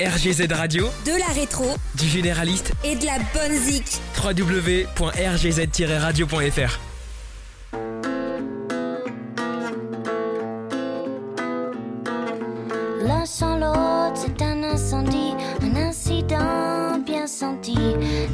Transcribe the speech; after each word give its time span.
RGZ 0.00 0.48
Radio, 0.52 0.88
de 1.04 1.12
la 1.18 1.26
rétro 1.38 1.66
du 1.94 2.06
généraliste 2.06 2.72
et 2.82 2.96
de 2.96 3.04
la 3.04 3.18
bonne 3.34 3.54
zik. 3.54 4.00
www.rgz-radio.fr. 4.24 6.80
L'un 13.06 13.26
sans 13.26 13.58
l'autre, 13.58 14.14
c'est 14.14 14.40
un 14.42 14.62
incendie, 14.62 15.34
un 15.60 15.76
incident 15.76 16.98
bien 17.04 17.26
senti. 17.26 17.76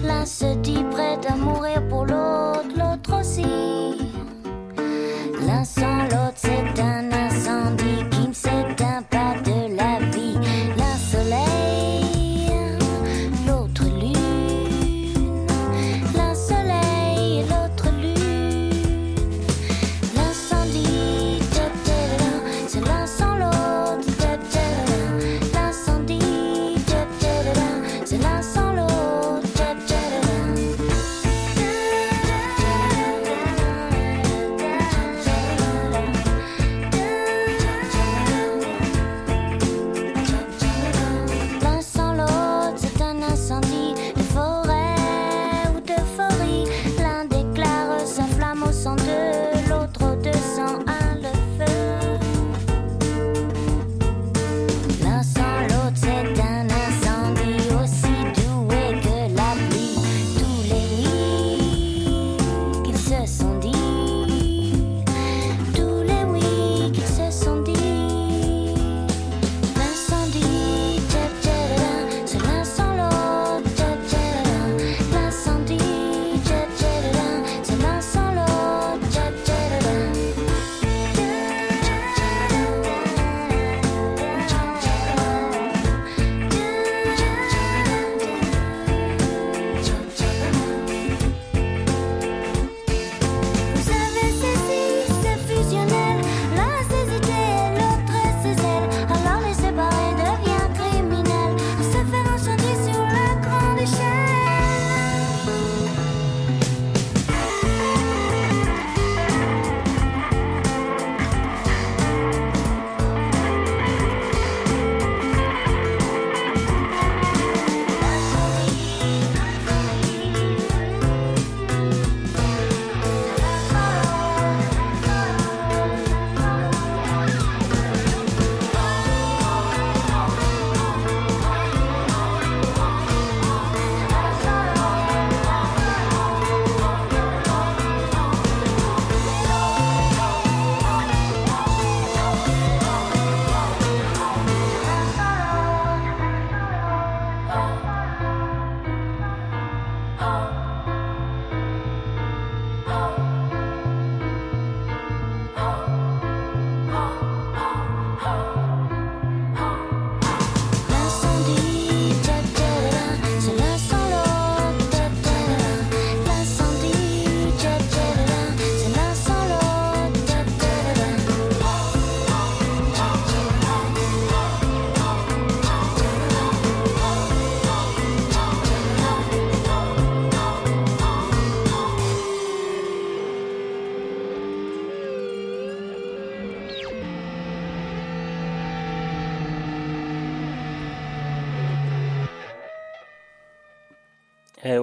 L'un 0.05 0.25
se 0.25 0.55
dit 0.59 0.85
prêt 0.93 1.19
à 1.29 1.35
mourir 1.35 1.83
pour 1.89 2.05
l'autre, 2.05 2.69
l'autre 2.77 3.19
aussi. 3.19 3.43
L'un 5.45 5.65
sans 5.65 6.05
l'autre, 6.05 6.37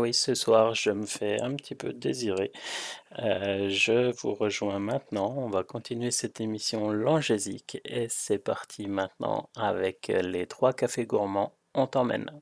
oui, 0.04 0.14
ce 0.14 0.36
soir, 0.36 0.76
je 0.76 0.92
me 0.92 1.06
fais 1.06 1.40
un 1.40 1.56
petit 1.56 1.76
peu 1.76 1.94
désirer. 1.94 2.52
Euh, 3.20 3.70
je 3.70 4.12
vous 4.20 4.34
rejoins 4.34 4.78
maintenant. 4.80 5.34
On 5.38 5.50
va 5.50 5.64
continuer 5.64 6.12
cette 6.12 6.42
émission 6.42 6.92
langésique 6.92 7.80
et 7.86 8.08
c'est 8.10 8.38
parti 8.38 8.88
maintenant 8.88 9.50
avec 9.56 10.10
les 10.10 10.46
trois 10.46 10.74
cafés 10.74 11.06
gourmands. 11.06 11.56
On 11.74 11.88
t'emmène. 11.88 12.42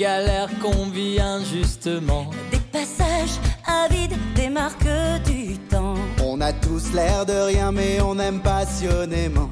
galères 0.00 0.48
qu'on 0.62 0.86
vit 0.86 1.20
injustement. 1.20 2.30
Des 2.50 2.64
passages 2.72 3.36
avides, 3.66 4.16
des 4.34 4.48
marques 4.48 4.96
du 5.26 5.58
temps. 5.68 5.98
On 6.24 6.40
a 6.40 6.54
tous 6.54 6.94
l'air 6.94 7.26
de 7.26 7.38
rien, 7.52 7.70
mais 7.70 8.00
on 8.00 8.18
aime 8.18 8.40
passionnément. 8.40 9.50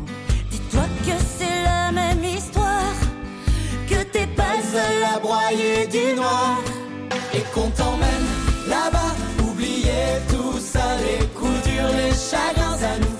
Dis-toi 0.50 0.86
que 1.04 1.16
c'est 1.36 1.62
la 1.64 1.92
même 1.92 2.24
histoire, 2.24 2.94
que 3.90 4.02
t'es 4.04 4.26
pas 4.40 4.54
le 4.56 4.64
seul 4.74 4.98
à 5.14 5.18
broyer 5.18 5.86
du 5.86 6.16
noir. 6.16 6.56
Et 7.34 7.44
qu'on 7.52 7.68
t'emmène 7.68 8.28
là-bas, 8.68 9.12
oublier 9.46 10.06
tout 10.30 10.58
ça, 10.58 10.86
les 11.04 11.26
coups 11.38 11.62
durs, 11.68 11.92
les 12.02 12.14
chagrins, 12.30 12.78
ça 12.78 12.92
nous 13.02 13.17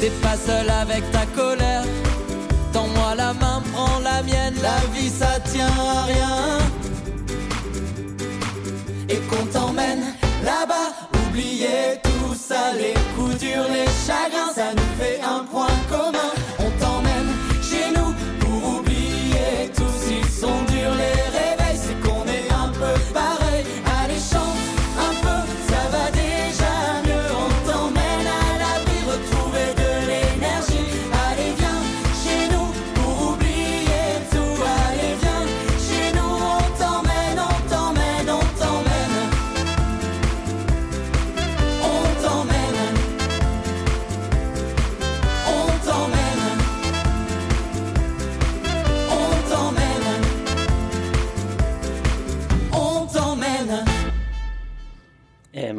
T'es 0.00 0.08
pas 0.22 0.34
seul 0.34 0.70
avec 0.70 1.10
ta 1.12 1.26
colère. 1.26 1.84
Tends-moi 2.72 3.14
la 3.16 3.34
main, 3.34 3.62
prends 3.70 3.98
la 3.98 4.22
mienne. 4.22 4.54
La 4.62 4.78
vie 4.94 5.10
ça 5.10 5.38
tient 5.40 5.66
à 5.66 6.04
rien. 6.04 6.69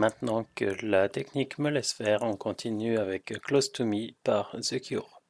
Maintenant 0.01 0.47
que 0.55 0.65
la 0.83 1.09
technique 1.09 1.59
me 1.59 1.69
laisse 1.69 1.93
faire, 1.93 2.23
on 2.23 2.35
continue 2.35 2.97
avec 2.97 3.39
Close 3.43 3.71
to 3.71 3.85
Me 3.85 4.13
par 4.23 4.55
The 4.59 4.81
Cure. 4.81 5.20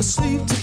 asleep 0.00 0.59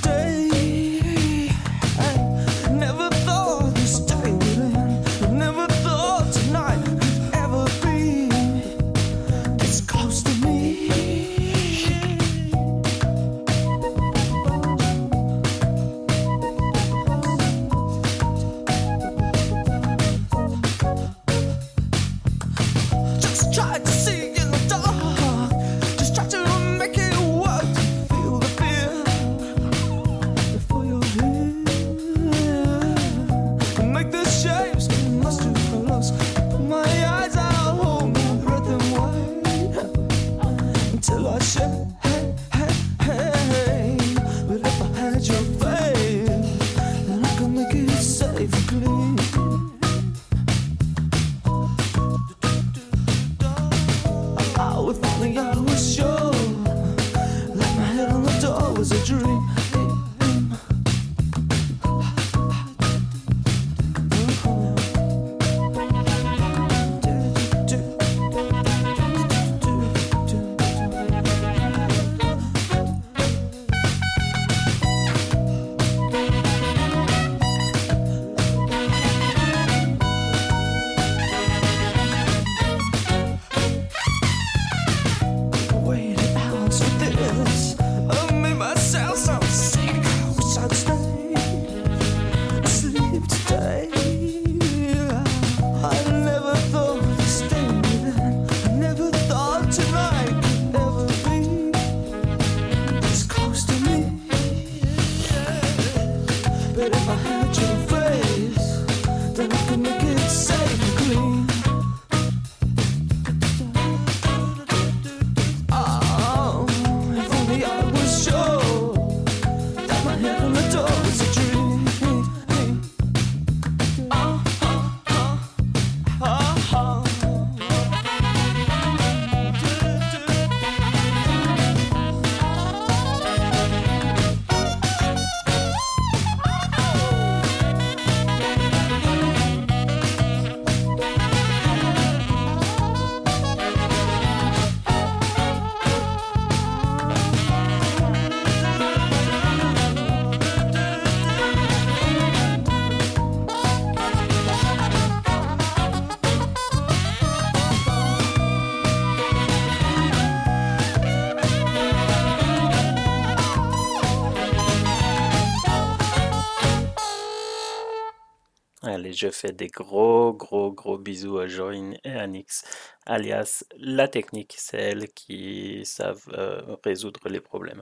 je 169.17 169.29
fais 169.29 169.51
des 169.51 169.67
gros, 169.67 170.33
gros, 170.33 170.71
gros 170.71 170.97
bisous 170.97 171.39
à 171.39 171.47
Jorine 171.47 171.97
et 172.03 172.11
à 172.11 172.27
Nix, 172.27 172.63
alias 173.05 173.63
la 173.77 174.07
technique, 174.07 174.55
c'est 174.57 174.77
elles 174.77 175.07
qui 175.09 175.81
savent 175.85 176.27
euh, 176.33 176.75
résoudre 176.83 177.27
les 177.29 177.41
problèmes. 177.41 177.81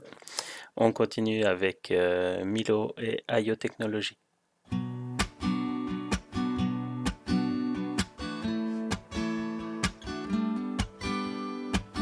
On 0.76 0.92
continue 0.92 1.44
avec 1.44 1.90
euh, 1.90 2.44
Milo 2.44 2.94
et 2.98 3.22
IO 3.28 3.54
Technology. 3.56 4.18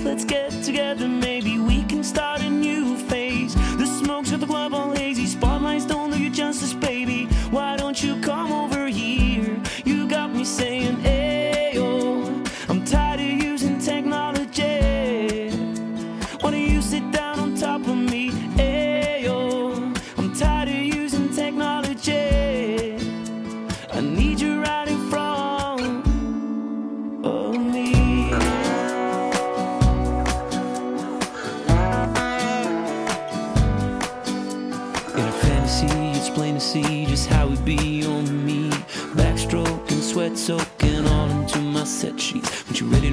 craze. 0.00 0.04
Let's 0.04 0.24
get 0.24 0.50
together, 0.62 1.08
maybe 1.08 1.58
we 1.58 1.82
can 1.84 2.02
start 2.02 2.40
a 2.40 2.50
new 2.50 2.96
phase. 2.96 3.54
The 3.76 3.86
smoke's 3.86 4.32
at 4.32 4.40
the 4.40 4.46
club 4.46 4.74
all 4.74 4.92
hazy. 4.92 5.26
Spotlights 5.26 5.86
don't 5.86 6.10
do 6.10 6.18
you 6.18 6.30
justice, 6.30 6.74
baby. 6.74 7.26
Why 7.50 7.76
don't 7.76 8.02
you 8.02 8.20
come 8.20 8.52
over 8.52 8.86
here? 8.86 9.60
You 9.84 10.08
got 10.08 10.32
me 10.32 10.44
saying, 10.44 10.96
Ayo. 10.96 11.19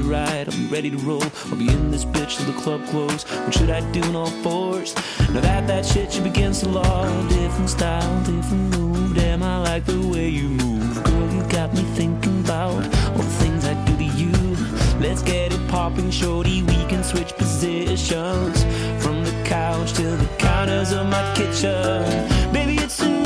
Ride, 0.08 0.48
I'll 0.48 0.58
be 0.58 0.68
ready 0.68 0.90
to 0.90 0.98
roll. 0.98 1.24
I'll 1.46 1.58
be 1.58 1.70
in 1.70 1.92
this 1.92 2.06
bitch 2.06 2.38
till 2.38 2.52
the 2.52 2.60
club 2.60 2.86
close. 2.88 3.24
What 3.24 3.54
should 3.54 3.70
I 3.70 3.82
do 3.92 4.02
in 4.04 4.16
all 4.16 4.32
fours? 4.44 4.96
Now 5.34 5.42
that 5.42 5.68
that 5.68 5.86
shit 5.86 6.14
should 6.14 6.24
begins 6.24 6.62
to 6.62 6.70
law. 6.70 7.28
Different 7.28 7.70
style, 7.70 8.24
different 8.24 8.78
move. 8.78 9.16
Damn, 9.16 9.44
I 9.44 9.58
like 9.60 9.86
the 9.86 10.00
way 10.08 10.30
you 10.30 10.50
move. 10.50 11.04
Girl, 11.04 11.34
you 11.34 11.44
got 11.50 11.74
me 11.74 11.82
thinking 11.96 12.40
about 12.40 12.84
all 13.14 13.24
the 13.30 13.36
things 13.42 13.66
I 13.66 13.74
do 13.86 13.98
to 13.98 14.04
you. 14.04 14.32
Let's 15.00 15.22
get 15.22 15.54
it 15.54 15.68
popping, 15.68 16.12
shorty. 16.12 16.64
We 16.64 16.86
can 16.86 17.04
switch 17.04 17.34
positions 17.34 18.64
from 19.04 19.24
the 19.24 19.44
couch 19.46 19.94
to 19.94 20.04
the 20.04 20.30
counters 20.38 20.92
of 20.92 21.08
my 21.08 21.24
kitchen. 21.36 22.54
Baby, 22.54 22.76
it's 22.76 23.02
a 23.02 23.17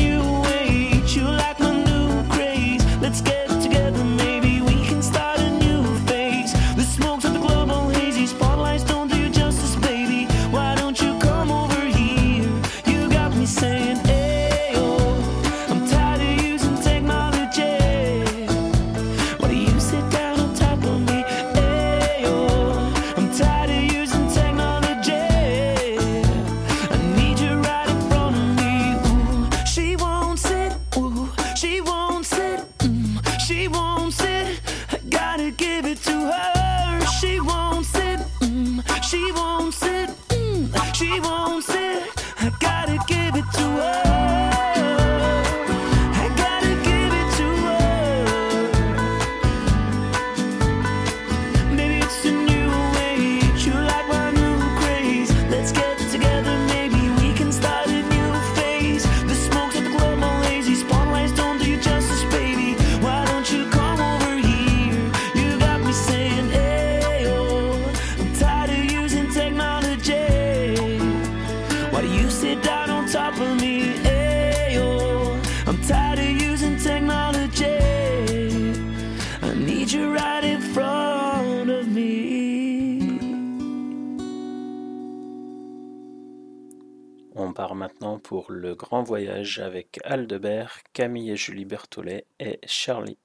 voyage 89.04 89.60
avec 89.60 90.00
Aldebert, 90.04 90.80
Camille 90.94 91.32
et 91.32 91.36
Julie 91.36 91.66
Berthollet 91.66 92.26
et 92.40 92.60
Charlie. 92.66 93.18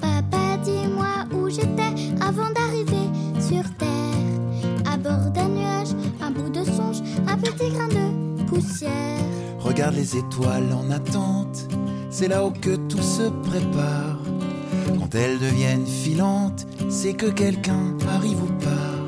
Papa, 0.00 0.56
dis-moi 0.64 1.26
où 1.32 1.50
j'étais 1.50 1.94
avant 2.20 2.50
d'arriver 2.50 3.08
sur 3.40 3.64
Terre. 3.76 3.88
À 4.90 4.96
bord 4.96 5.30
d'un 5.32 5.48
nuage, 5.48 5.88
un 6.20 6.30
bout 6.30 6.50
de 6.50 6.64
songe, 6.64 7.00
un 7.26 7.36
petit 7.38 7.70
grain 7.70 7.88
de 7.88 8.44
poussière. 8.46 9.21
Regarde 9.82 9.96
les 9.96 10.16
étoiles 10.16 10.72
en 10.72 10.92
attente, 10.92 11.66
c'est 12.08 12.28
là-haut 12.28 12.52
que 12.52 12.76
tout 12.76 13.02
se 13.02 13.22
prépare. 13.42 14.16
Quand 14.96 15.12
elles 15.12 15.40
deviennent 15.40 15.84
filantes, 15.84 16.68
c'est 16.88 17.14
que 17.14 17.26
quelqu'un 17.26 17.96
arrive 18.14 18.44
ou 18.44 18.46
part. 18.62 19.02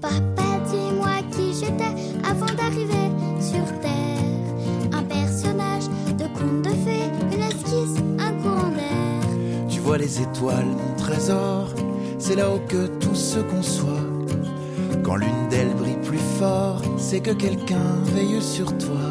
Papa, 0.00 0.60
dis-moi 0.70 1.16
qui 1.32 1.52
j'étais 1.52 2.22
avant 2.24 2.46
d'arriver 2.54 3.10
sur 3.40 3.64
Terre. 3.80 4.92
Un 4.92 5.02
personnage 5.02 5.88
de 6.16 6.26
conte 6.38 6.62
de 6.62 6.70
fées, 6.84 7.10
une 7.32 7.42
esquisse, 7.42 8.00
un 8.20 8.34
courant 8.34 8.68
d'air. 8.68 9.66
Tu 9.68 9.80
vois 9.80 9.98
les 9.98 10.20
étoiles, 10.20 10.66
mon 10.66 10.94
trésor, 10.96 11.70
c'est 12.20 12.36
là-haut 12.36 12.62
que 12.68 12.86
tout 13.00 13.16
se 13.16 13.40
conçoit. 13.40 14.06
Quand 15.02 15.16
l'une 15.16 15.48
d'elles 15.50 15.74
brille 15.74 15.98
plus 16.04 16.22
fort, 16.38 16.82
c'est 16.98 17.18
que 17.18 17.32
quelqu'un 17.32 17.96
veille 18.14 18.40
sur 18.40 18.66
toi. 18.78 19.05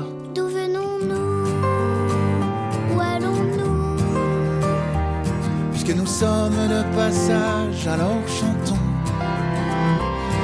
Sommes 6.19 6.67
de 6.69 6.81
passage, 6.95 7.87
alors 7.87 8.25
chantons. 8.25 8.85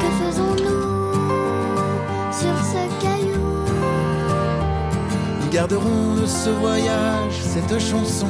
Que 0.01 0.09
faisons-nous 0.21 1.13
sur 2.41 2.55
ce 2.71 2.81
caillou? 3.01 3.45
Garderons 5.49 6.15
de 6.21 6.25
ce 6.25 6.49
voyage 6.49 7.37
cette 7.53 7.79
chanson. 7.79 8.27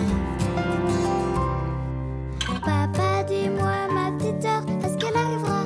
Papa, 2.63 3.23
dis-moi, 3.27 3.77
ma 3.91 4.11
petite 4.17 4.45
heure, 4.45 4.65
est-ce 4.83 4.97
qu'elle 4.99 5.17
arrivera 5.25 5.61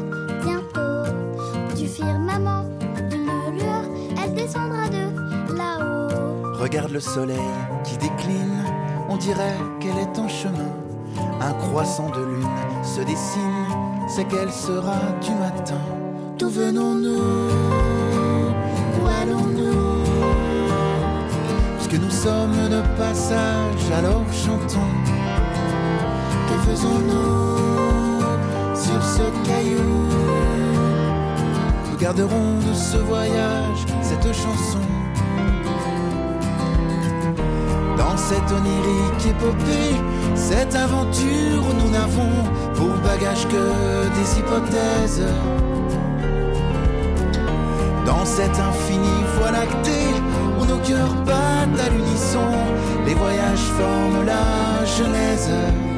bientôt? 0.45 1.75
Du 1.75 1.87
firmament, 1.87 2.63
d'une 3.09 3.57
lueur, 3.57 3.83
elle 4.23 4.33
descendra 4.33 4.87
de 4.87 5.03
là-haut. 5.57 6.57
Regarde 6.57 6.91
le 6.91 7.01
soleil 7.01 7.51
qui 7.83 7.97
décline, 7.97 8.63
on 9.09 9.17
dirait 9.17 9.57
qu'elle 9.81 9.97
est 9.97 10.17
en 10.17 10.29
chemin. 10.29 10.71
Un 11.45 11.53
croissant 11.53 12.09
de 12.09 12.23
lune 12.25 12.47
se 12.81 13.01
dessine, 13.01 13.67
c'est 14.07 14.23
qu'elle 14.23 14.51
sera 14.51 14.97
du 15.21 15.29
matin. 15.35 15.79
D'où 16.39 16.49
venons-nous? 16.49 17.21
Où 18.97 19.07
allons-nous? 19.21 20.01
Puisque 21.77 22.01
nous 22.01 22.09
sommes 22.09 22.69
de 22.71 22.81
passage, 22.97 23.91
alors 23.95 24.23
chantons. 24.33 24.91
Que 26.47 26.71
faisons-nous 26.71 28.21
sur 28.75 29.03
ce 29.03 29.47
caillou? 29.47 30.09
Nous 31.91 31.97
garderons 31.99 32.57
de 32.67 32.73
ce 32.73 32.97
voyage 32.97 33.85
cette 34.01 34.33
chanson. 34.33 34.79
Dans 37.97 38.17
cette 38.17 38.51
onirique 38.51 39.27
épopée, 39.27 39.95
cette 40.35 40.75
aventure, 40.75 41.63
nous 41.79 41.91
n'avons 41.91 42.31
pour 42.75 42.93
bagage 43.03 43.47
que 43.47 44.07
des 44.15 44.39
hypothèses. 44.39 45.23
Dans 48.05 48.25
cette 48.25 48.59
infinie 48.59 49.23
voie 49.37 49.51
lactée, 49.51 50.13
où 50.59 50.65
nos 50.65 50.77
cœurs 50.79 51.15
battent 51.25 51.79
à 51.79 51.89
l'unisson, 51.89 52.49
les 53.05 53.13
voyages 53.13 53.67
forment 53.77 54.25
la 54.25 54.85
genèse. 54.85 55.94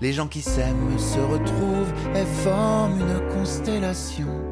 Les 0.00 0.12
gens 0.12 0.26
qui 0.26 0.40
s'aiment 0.40 0.98
se 0.98 1.18
retrouvent 1.18 1.92
et 2.14 2.24
forment 2.42 3.00
une 3.00 3.28
constellation. 3.34 4.51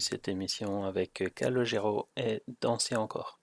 Cette 0.00 0.26
émission 0.26 0.84
avec 0.84 1.22
Calogero 1.36 2.08
et 2.16 2.42
Danser 2.60 2.96
encore. 2.96 3.38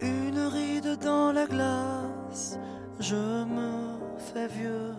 Une 0.00 0.38
ride 0.38 0.98
dans 1.02 1.32
la 1.32 1.46
glace, 1.46 2.58
je 3.00 3.44
me 3.44 3.98
fais 4.18 4.48
vieux. 4.48 4.94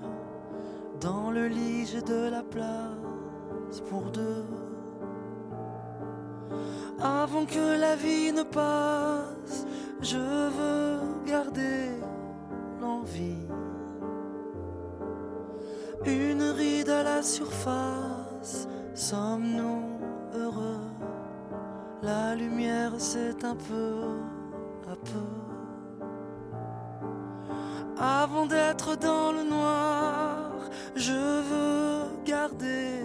Dans 0.99 1.32
le 1.32 1.47
lit, 1.47 1.88
j'ai 1.88 2.01
de 2.04 2.30
la 2.30 2.43
place 2.43 3.82
pour 3.89 4.04
deux. 4.12 4.45
Avant 6.99 7.45
que 7.45 7.80
la 7.80 7.95
vie 7.95 8.32
ne 8.32 8.43
passe, 8.43 9.65
je 10.01 10.17
veux 10.17 11.25
garder 11.25 11.89
l'envie. 12.80 13.50
Une 16.05 16.41
ride 16.41 16.89
à 16.89 17.03
la 17.03 17.21
surface, 17.21 18.67
sommes-nous 18.95 19.99
heureux? 20.33 20.89
La 22.01 22.35
lumière 22.35 22.99
s'éteint 22.99 23.55
peu 23.55 23.95
à 24.91 24.95
peu. 24.95 25.41
Avant 27.99 28.47
d'être 28.47 28.97
dans 28.97 29.31
le 29.31 29.43
noir, 29.43 30.49
je 30.95 31.13
veux 31.13 32.23
garder 32.25 33.03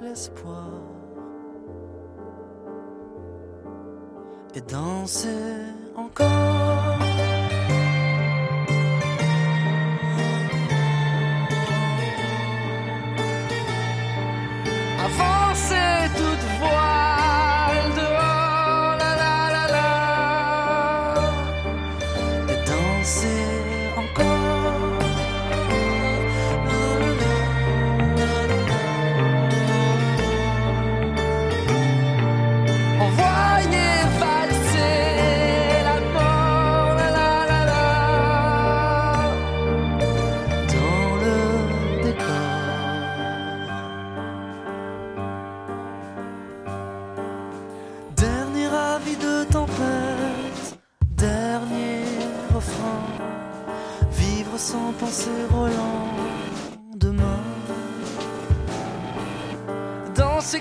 l'espoir 0.00 0.70
et 4.54 4.62
danser 4.62 5.28
encore. 5.94 7.15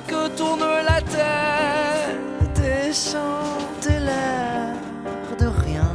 Que 0.08 0.28
tourne 0.36 0.60
la 0.62 1.02
tête 1.02 2.60
et 2.60 2.94
chanter 2.94 4.00
l'air 4.00 4.74
de 5.40 5.48
rien. 5.48 5.92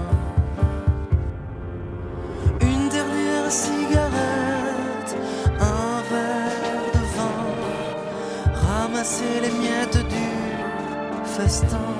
Une 2.60 2.88
dernière 2.88 3.50
cigarette, 3.50 5.16
un 5.60 6.02
verre 6.10 6.86
de 6.96 7.04
vin. 7.16 7.38
Ramasser 8.66 9.40
les 9.42 9.50
miettes 9.50 10.06
du 10.08 10.28
festin. 11.24 11.99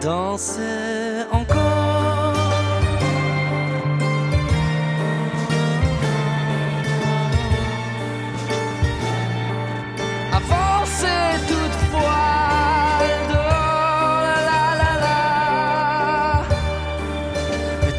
danser 0.00 1.24
encore. 1.32 2.34
Avancer 10.32 11.30
toutefois 11.48 12.28
la 13.30 14.38
la 14.48 14.64
la 14.80 14.92
la, 15.04 15.18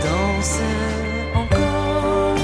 danser 0.03 0.79
encore. 1.35 2.37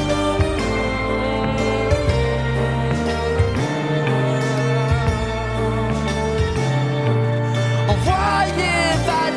Envoyez 7.91 8.89
pas 9.07 9.29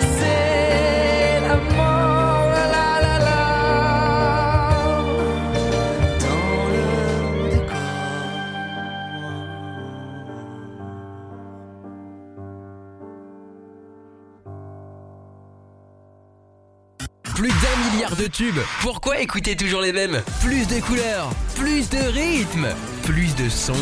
de 18.18 18.26
tubes. 18.26 18.60
Pourquoi 18.82 19.20
écouter 19.20 19.54
toujours 19.54 19.80
les 19.80 19.92
mêmes? 19.92 20.20
Plus 20.40 20.66
de 20.66 20.80
couleurs, 20.80 21.30
plus 21.54 21.88
de 21.88 21.98
rythme, 21.98 22.66
plus 23.04 23.34
de 23.36 23.48
sons. 23.48 23.72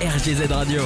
RGZ 0.00 0.50
Radio. 0.50 0.82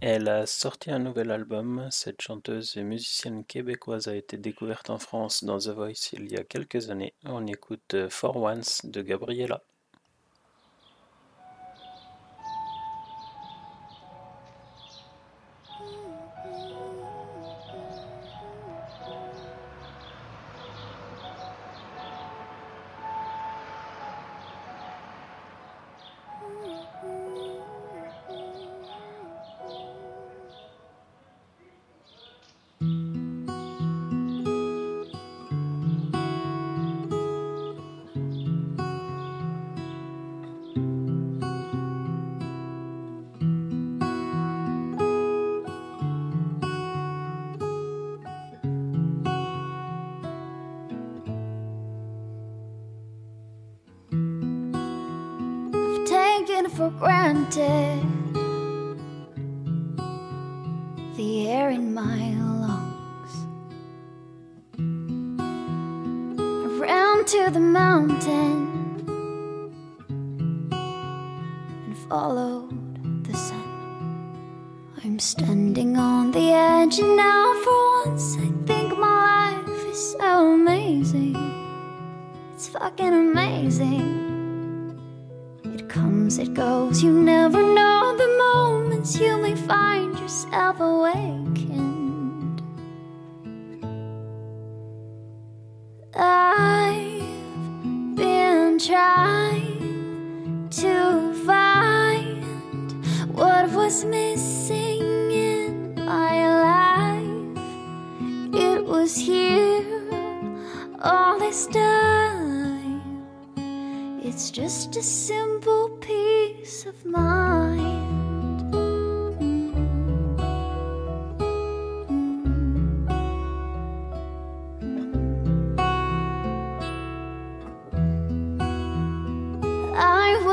Elle 0.00 0.28
a 0.28 0.46
sorti 0.46 0.90
un 0.90 0.98
nouvel 0.98 1.30
album. 1.30 1.86
Cette 1.90 2.20
chanteuse 2.20 2.76
et 2.76 2.82
musicienne 2.82 3.44
québécoise 3.44 4.08
a 4.08 4.16
été 4.16 4.36
découverte 4.36 4.90
en 4.90 4.98
France 4.98 5.44
dans 5.44 5.58
The 5.58 5.68
Voice 5.68 6.10
il 6.12 6.30
y 6.30 6.36
a 6.36 6.44
quelques 6.44 6.90
années. 6.90 7.14
On 7.24 7.46
écoute 7.46 7.94
For 8.10 8.36
Once 8.36 8.80
de 8.84 9.00
Gabriella. 9.02 9.62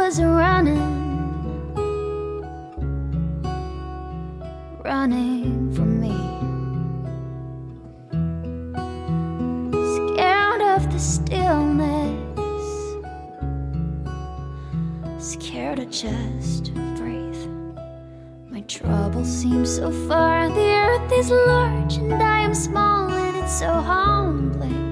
Was 0.06 0.22
running, 0.22 1.74
running 4.84 5.74
from 5.74 6.00
me, 6.00 6.16
scared 9.98 10.62
of 10.62 10.92
the 10.94 11.00
stillness 11.00 12.22
scared 15.18 15.78
to 15.78 15.86
just 15.88 16.72
breathe. 16.98 17.50
My 18.52 18.62
trouble 18.68 19.26
seems 19.26 19.76
so 19.76 19.90
far. 20.08 20.50
The 20.50 20.70
earth 20.86 21.12
is 21.14 21.32
large 21.32 21.98
and 21.98 22.14
I 22.14 22.42
am 22.42 22.54
small, 22.54 23.10
and 23.10 23.38
it's 23.38 23.58
so 23.58 23.74
humbling. 23.74 24.86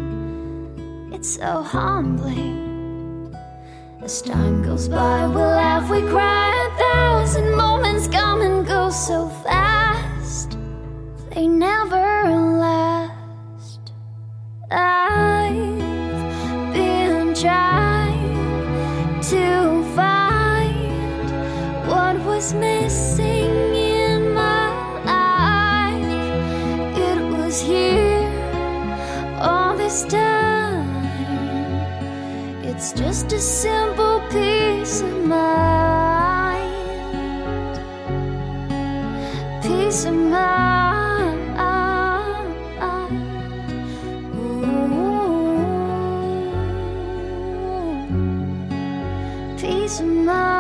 It's 1.13 1.36
so 1.36 1.62
humbling. 1.62 2.62
As 4.04 4.22
time 4.22 4.62
goes 4.62 4.89
by, 4.89 5.28
we 5.28 5.36
laugh, 5.36 5.89
we 5.89 6.02
cry. 6.02 6.52
A 6.68 6.78
thousand 6.78 7.56
moments 7.56 8.06
come 8.08 8.42
and 8.42 8.68
go 8.68 8.89
so 8.89 9.30
fast. 9.30 10.58
They 11.32 11.48
never 11.48 12.30
last. 12.60 13.94
I've 14.70 15.54
been 16.74 17.34
trying 17.34 19.22
to 19.22 19.84
find 19.96 21.32
what 21.88 22.20
was 22.26 22.54
missing 22.54 23.03
It's 32.84 32.91
just 32.91 33.32
a 33.32 33.39
simple 33.39 34.19
peace 34.30 35.00
of 35.00 35.26
mind. 35.26 36.69
Peace 39.63 40.04
of 40.04 40.13
mind. 40.13 41.39
Ooh. 44.36 44.76
Peace 49.58 50.02
of 50.02 50.08
mind. 50.08 50.53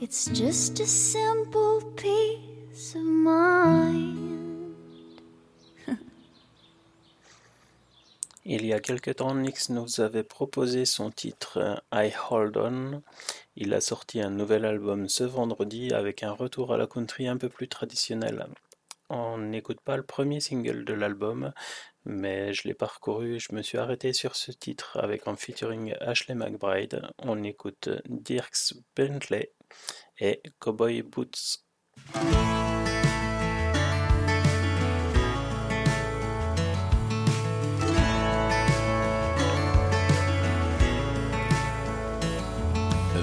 It's 0.00 0.28
just 0.32 0.80
a 0.80 0.86
simple 0.86 1.80
peace 1.96 2.96
of 2.96 3.02
mind. 3.04 4.74
Il 8.44 8.66
y 8.66 8.72
a 8.72 8.80
quelque 8.80 9.10
temps, 9.10 9.34
Nix 9.34 9.70
nous 9.70 10.00
avait 10.00 10.22
proposé 10.22 10.84
son 10.84 11.10
titre 11.10 11.82
I 11.92 12.12
Hold 12.30 12.56
On. 12.56 13.02
Il 13.56 13.74
a 13.74 13.80
sorti 13.80 14.20
un 14.20 14.30
nouvel 14.30 14.64
album 14.64 15.08
ce 15.08 15.24
vendredi 15.24 15.92
avec 15.92 16.22
un 16.22 16.32
retour 16.32 16.72
à 16.72 16.76
la 16.76 16.86
country 16.86 17.28
un 17.28 17.36
peu 17.36 17.48
plus 17.48 17.68
traditionnel. 17.68 18.46
On 19.08 19.38
n'écoute 19.38 19.80
pas 19.80 19.96
le 19.96 20.02
premier 20.02 20.40
single 20.40 20.84
de 20.84 20.94
l'album, 20.94 21.52
mais 22.04 22.52
je 22.52 22.66
l'ai 22.66 22.74
parcouru, 22.74 23.38
je 23.38 23.54
me 23.54 23.62
suis 23.62 23.78
arrêté 23.78 24.12
sur 24.12 24.36
ce 24.36 24.52
titre 24.52 24.98
avec 25.00 25.28
en 25.28 25.36
featuring 25.36 25.94
Ashley 26.00 26.34
McBride. 26.34 27.02
On 27.18 27.42
écoute 27.42 27.88
Dirks 28.08 28.74
Bentley 28.96 29.52
et 30.18 30.42
Cowboy 30.58 31.02
Boots. 31.02 31.64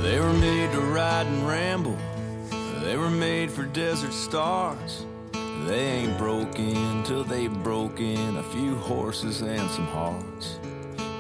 They 0.02 0.20
were 0.20 0.34
made 0.34 0.72
to 0.72 0.80
ride 0.80 1.28
and 1.28 1.48
ramble. 1.48 1.98
They 2.84 2.98
were 2.98 3.12
made 3.12 3.52
for 3.52 3.63
desert 3.63 4.13
stars. 4.13 5.06
They 5.69 5.86
ain't 6.01 6.17
broken 6.17 7.03
till 7.03 7.23
they 7.23 7.45
broken 7.45 8.38
a 8.38 8.41
few 8.41 8.73
horses 8.77 9.41
and 9.41 9.69
some 9.69 9.86
hearts. 9.86 10.58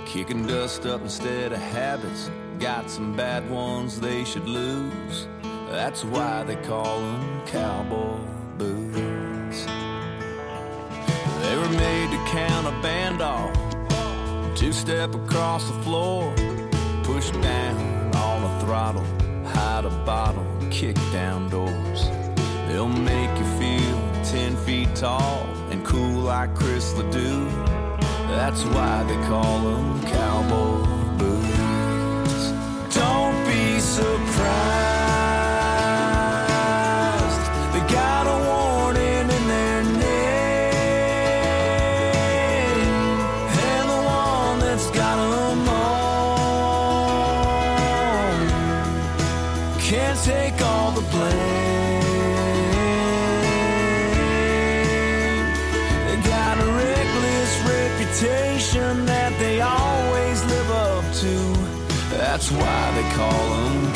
Kicking 0.07 0.47
dust 0.47 0.87
up 0.87 1.01
instead 1.01 1.51
of 1.51 1.59
habits. 1.59 2.31
Got 2.57 2.89
some 2.89 3.15
bad 3.15 3.47
ones 3.47 3.99
they 3.99 4.23
should 4.23 4.47
lose. 4.47 5.27
That's 5.69 6.03
why 6.03 6.45
they 6.45 6.55
call 6.55 6.99
them 6.99 7.45
cowboy 7.45 8.17
boots. 8.57 9.65
They 11.43 11.55
were 11.55 11.69
made 11.69 12.09
to 12.09 12.17
count 12.31 12.65
a 12.65 12.81
band 12.81 13.21
off, 13.21 13.53
two 14.55 14.73
step 14.73 15.13
across 15.13 15.69
the 15.69 15.79
floor, 15.83 16.33
push 17.03 17.29
down 17.29 18.15
on 18.15 18.41
the 18.41 18.65
throttle, 18.65 19.05
hide 19.45 19.85
a 19.85 19.91
bottle, 20.07 20.47
kick 20.71 20.95
down 21.11 21.49
doors. 21.49 22.28
They'll 22.69 22.87
make 22.87 23.35
you 23.35 23.45
feel 23.57 23.97
ten 24.23 24.55
feet 24.55 24.95
tall 24.95 25.47
and 25.71 25.83
cool 25.83 26.21
like 26.21 26.53
Chris 26.53 26.93
Ledoux. 26.93 27.49
That's 28.27 28.63
why 28.65 29.03
they 29.05 29.17
call 29.27 29.59
them 29.61 29.99
cowboy 30.03 31.17
boots. 31.17 32.51
Don't 32.95 33.45
be 33.47 33.79
surprised. 33.79 34.78
That's 62.39 62.51
why 62.51 62.91
they 62.95 63.15
call 63.17 63.49
them 63.49 63.88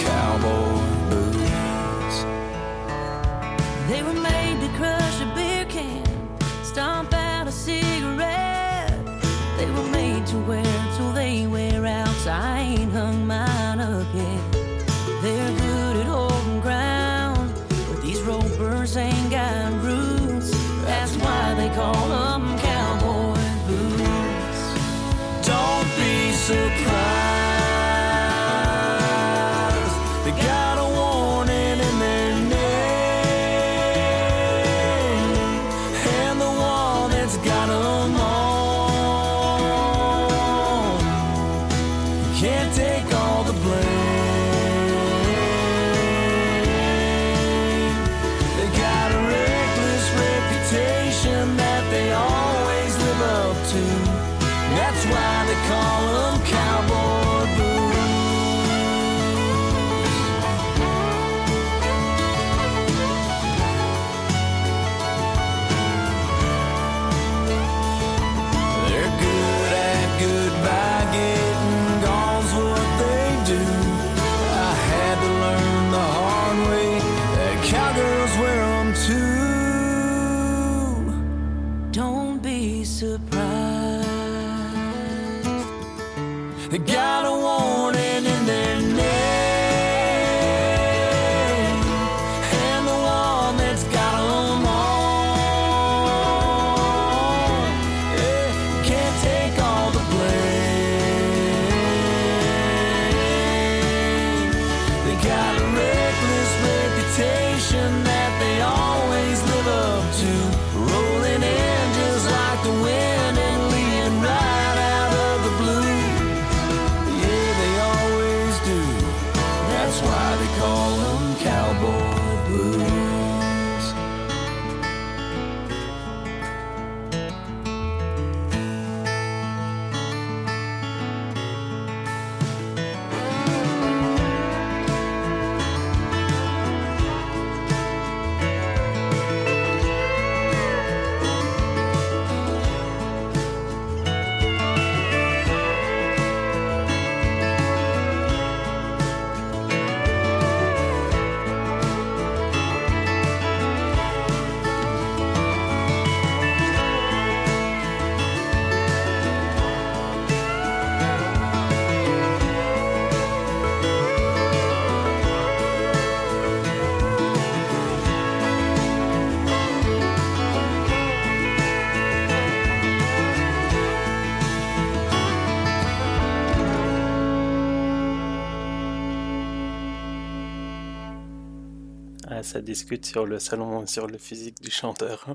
ça 182.54 182.62
discute 182.62 183.04
sur 183.04 183.26
le 183.26 183.40
salon, 183.40 183.88
sur 183.88 184.06
le 184.06 184.20
physique 184.20 184.62
du 184.62 184.70
chanteur. 184.70 185.34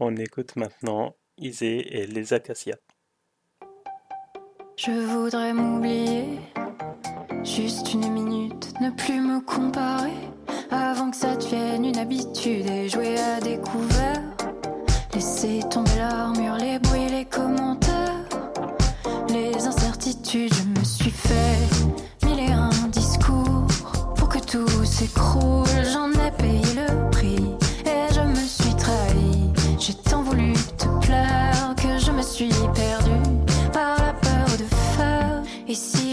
On 0.00 0.16
écoute 0.16 0.56
maintenant 0.56 1.14
Isée 1.38 2.00
et 2.00 2.06
les 2.08 2.32
Acacias. 2.32 2.78
Je 4.76 4.90
voudrais 4.90 5.52
m'oublier, 5.52 6.40
juste 7.44 7.94
une 7.94 8.10
minute, 8.10 8.72
ne 8.80 8.90
plus 8.90 9.20
me 9.20 9.40
comparer, 9.40 10.18
avant 10.72 11.12
que 11.12 11.16
ça 11.16 11.36
devienne 11.36 11.84
une 11.84 11.98
habitude 11.98 12.66
et 12.66 12.88
jouer 12.88 13.16
à 13.16 13.38
découvert. 13.38 14.22
Laisser 15.14 15.60
tomber 15.70 15.96
l'armure, 15.96 16.56
les 16.56 16.80
bruits, 16.80 17.08
les 17.08 17.24
commentaires, 17.24 18.28
les 19.28 19.64
incertitudes, 19.64 20.52
je 20.54 20.80
me 20.80 20.84
suis 20.84 21.12
fait 21.12 22.09
J'en 25.02 26.10
ai 26.12 26.30
payé 26.32 26.74
le 26.74 27.10
prix 27.10 27.42
et 27.86 28.12
je 28.12 28.20
me 28.20 28.44
suis 28.44 28.74
trahi. 28.74 29.50
J'ai 29.78 29.94
tant 29.94 30.22
voulu 30.22 30.52
te 30.76 30.84
plaire 31.00 31.74
que 31.74 31.98
je 31.98 32.10
me 32.10 32.20
suis 32.20 32.50
perdue 32.74 33.30
par 33.72 33.96
la 33.96 34.12
peur 34.12 34.46
de 34.58 34.64
faire. 34.96 35.42
Et 35.66 35.74
si 35.74 36.09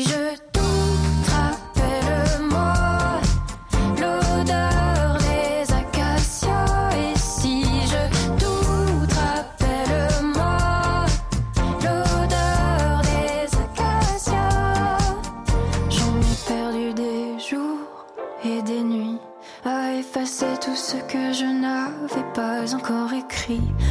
tree 23.47 23.86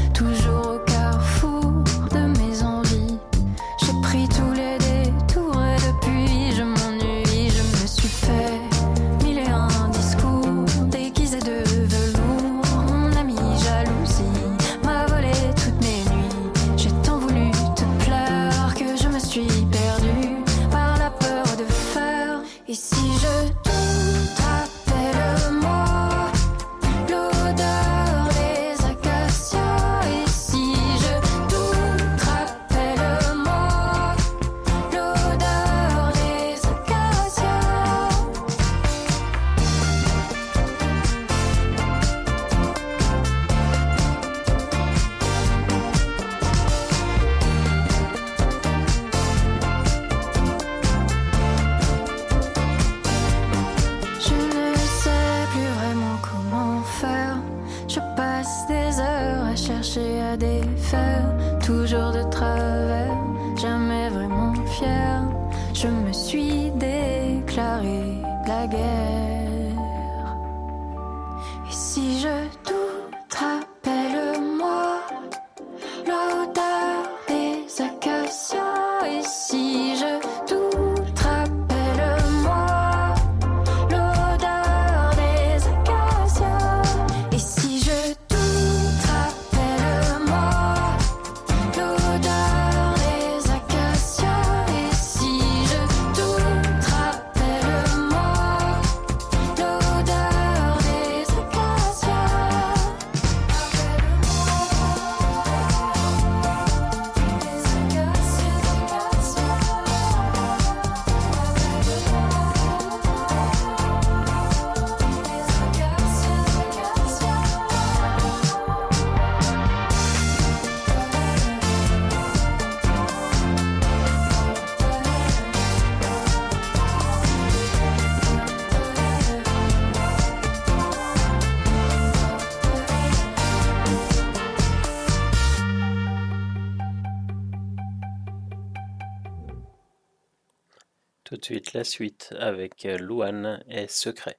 la 141.77 141.85
suite 141.85 142.35
avec 142.41 142.87
euh, 142.87 142.97
Louane 142.97 143.63
et 143.69 143.87
Secret. 143.87 144.39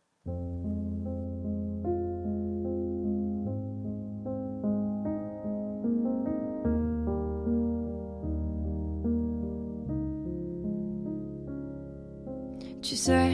Tu 12.82 12.96
sais, 12.96 13.34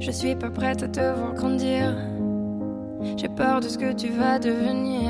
je 0.00 0.10
suis 0.10 0.36
pas 0.36 0.50
prête 0.50 0.82
à 0.82 0.88
te 0.88 1.00
voir 1.00 1.32
grandir. 1.32 1.96
J'ai 3.16 3.28
peur 3.30 3.60
de 3.60 3.68
ce 3.68 3.78
que 3.78 3.94
tu 3.94 4.08
vas 4.08 4.38
devenir. 4.38 5.08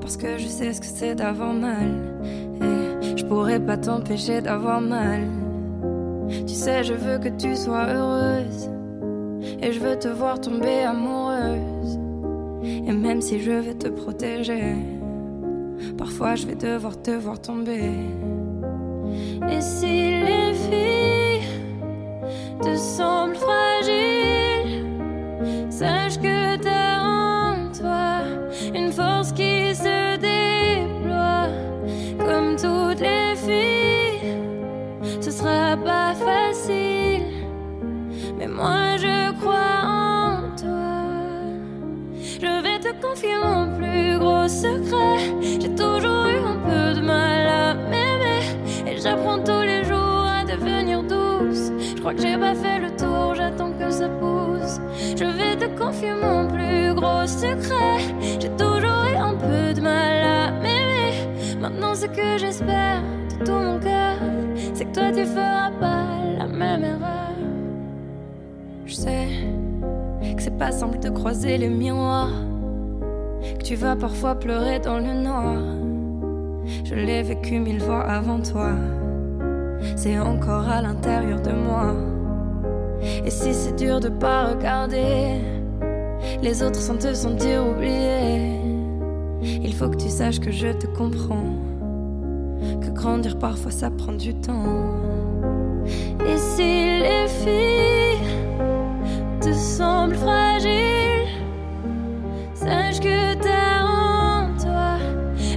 Parce 0.00 0.16
que 0.16 0.38
je 0.38 0.46
sais 0.46 0.72
ce 0.72 0.80
que 0.80 0.86
c'est 0.86 1.16
d'avoir 1.16 1.52
mal. 1.52 2.16
Et 2.62 3.16
je 3.16 3.24
pourrais 3.24 3.58
pas 3.58 3.76
t'empêcher 3.76 4.40
d'avoir 4.40 4.80
mal. 4.80 5.43
Tu 6.28 6.54
sais, 6.54 6.84
je 6.84 6.94
veux 6.94 7.18
que 7.18 7.28
tu 7.28 7.54
sois 7.56 7.86
heureuse. 7.86 8.70
Et 9.62 9.72
je 9.72 9.80
veux 9.80 9.98
te 9.98 10.08
voir 10.08 10.40
tomber 10.40 10.82
amoureuse. 10.82 11.98
Et 12.64 12.92
même 12.92 13.20
si 13.20 13.40
je 13.40 13.50
vais 13.50 13.74
te 13.74 13.88
protéger, 13.88 14.74
parfois 15.98 16.34
je 16.34 16.46
vais 16.46 16.54
devoir 16.54 17.00
te 17.00 17.10
voir 17.10 17.40
tomber. 17.40 17.90
Et 19.50 19.60
si 19.60 20.20
les 20.20 20.54
filles 20.54 21.48
te 22.62 22.74
semblent 22.76 23.36
fragiles, 23.36 24.86
sache 25.70 26.18
que 26.18 26.33
moi 38.54 38.96
je 38.96 39.32
crois 39.40 39.80
en 39.84 40.56
toi. 40.56 40.94
Je 42.40 42.62
vais 42.62 42.78
te 42.78 42.90
confier 43.04 43.36
mon 43.42 43.74
plus 43.76 44.18
gros 44.18 44.48
secret. 44.48 45.18
J'ai 45.60 45.74
toujours 45.74 46.26
eu 46.26 46.38
un 46.52 46.58
peu 46.68 47.00
de 47.00 47.04
mal 47.04 47.46
à 47.46 47.74
m'aimer 47.74 48.42
et 48.86 48.96
j'apprends 49.00 49.42
tous 49.42 49.62
les 49.62 49.84
jours 49.84 50.24
à 50.38 50.44
devenir 50.44 51.02
douce. 51.02 51.72
Je 51.96 52.00
crois 52.00 52.14
que 52.14 52.22
j'ai 52.22 52.36
pas 52.36 52.54
fait 52.54 52.78
le 52.78 52.90
tour, 52.96 53.34
j'attends 53.34 53.72
que 53.72 53.90
ça 53.90 54.08
pousse. 54.08 54.78
Je 55.16 55.24
vais 55.24 55.56
te 55.56 55.66
confier 55.76 56.12
mon 56.14 56.46
plus 56.46 56.94
gros 56.94 57.26
secret. 57.26 57.98
J'ai 58.40 58.50
toujours 58.50 59.04
eu 59.12 59.16
un 59.16 59.34
peu 59.34 59.74
de 59.74 59.80
mal 59.80 60.22
à 60.22 60.50
m'aimer. 60.52 61.12
Maintenant, 61.60 61.94
ce 61.94 62.06
que 62.06 62.38
j'espère 62.38 63.02
de 63.30 63.44
tout 63.44 63.52
mon 63.52 63.80
cœur, 63.80 64.16
c'est 64.74 64.84
que 64.84 64.94
toi 64.94 65.10
tu 65.12 65.24
feras 65.24 65.70
pas 65.80 66.06
la 66.38 66.46
même 66.46 66.84
erreur. 66.84 67.33
Que 69.04 70.42
c'est 70.42 70.58
pas 70.58 70.72
simple 70.72 70.98
de 70.98 71.10
croiser 71.10 71.58
les 71.58 71.68
miroirs, 71.68 72.32
que 73.58 73.62
tu 73.62 73.74
vas 73.74 73.96
parfois 73.96 74.34
pleurer 74.34 74.78
dans 74.78 74.98
le 74.98 75.12
noir. 75.12 75.58
Je 76.84 76.94
l'ai 76.94 77.22
vécu 77.22 77.58
mille 77.58 77.80
fois 77.80 78.02
avant 78.02 78.40
toi, 78.40 78.70
c'est 79.96 80.18
encore 80.18 80.68
à 80.68 80.80
l'intérieur 80.80 81.40
de 81.42 81.52
moi. 81.52 81.94
Et 83.26 83.30
si 83.30 83.52
c'est 83.52 83.76
dur 83.76 84.00
de 84.00 84.08
pas 84.08 84.46
regarder 84.46 85.40
les 86.42 86.62
autres 86.62 86.80
sans 86.80 86.96
te 86.96 87.12
sentir 87.12 87.62
oublié, 87.66 88.58
il 89.42 89.74
faut 89.74 89.90
que 89.90 89.96
tu 89.96 90.08
saches 90.08 90.40
que 90.40 90.50
je 90.50 90.68
te 90.68 90.86
comprends, 90.86 91.52
que 92.80 92.88
grandir 92.90 93.38
parfois 93.38 93.70
ça 93.70 93.90
prend 93.90 94.12
du 94.12 94.34
temps. 94.34 94.94
Et 96.26 96.38
si 96.38 97.00
les 97.00 97.28
filles 97.28 98.03
te 99.44 99.52
semblent 99.52 100.16
fragiles, 100.16 101.28
sache 102.54 102.98
que 102.98 103.34
t'as 103.34 103.82
en 103.82 104.56
toi 104.56 104.96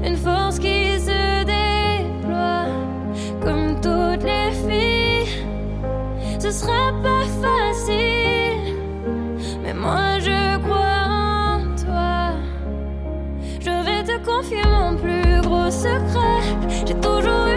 une 0.06 0.18
force 0.18 0.60
qui 0.60 1.00
se 1.00 1.46
déploie 1.46 2.66
comme 3.42 3.80
toutes 3.80 4.24
les 4.24 4.52
filles. 4.52 5.46
Ce 6.38 6.52
sera 6.52 6.92
pas 7.02 7.24
facile, 7.42 8.76
mais 9.64 9.74
moi 9.74 10.20
je 10.20 10.58
crois 10.66 11.08
en 11.08 11.60
toi. 11.82 12.34
Je 13.62 13.72
vais 13.86 14.04
te 14.04 14.18
confier 14.26 14.64
mon 14.66 14.98
plus 14.98 15.40
gros 15.48 15.72
secret. 15.72 16.44
J'ai 16.86 16.96
toujours 16.96 17.48
eu 17.48 17.57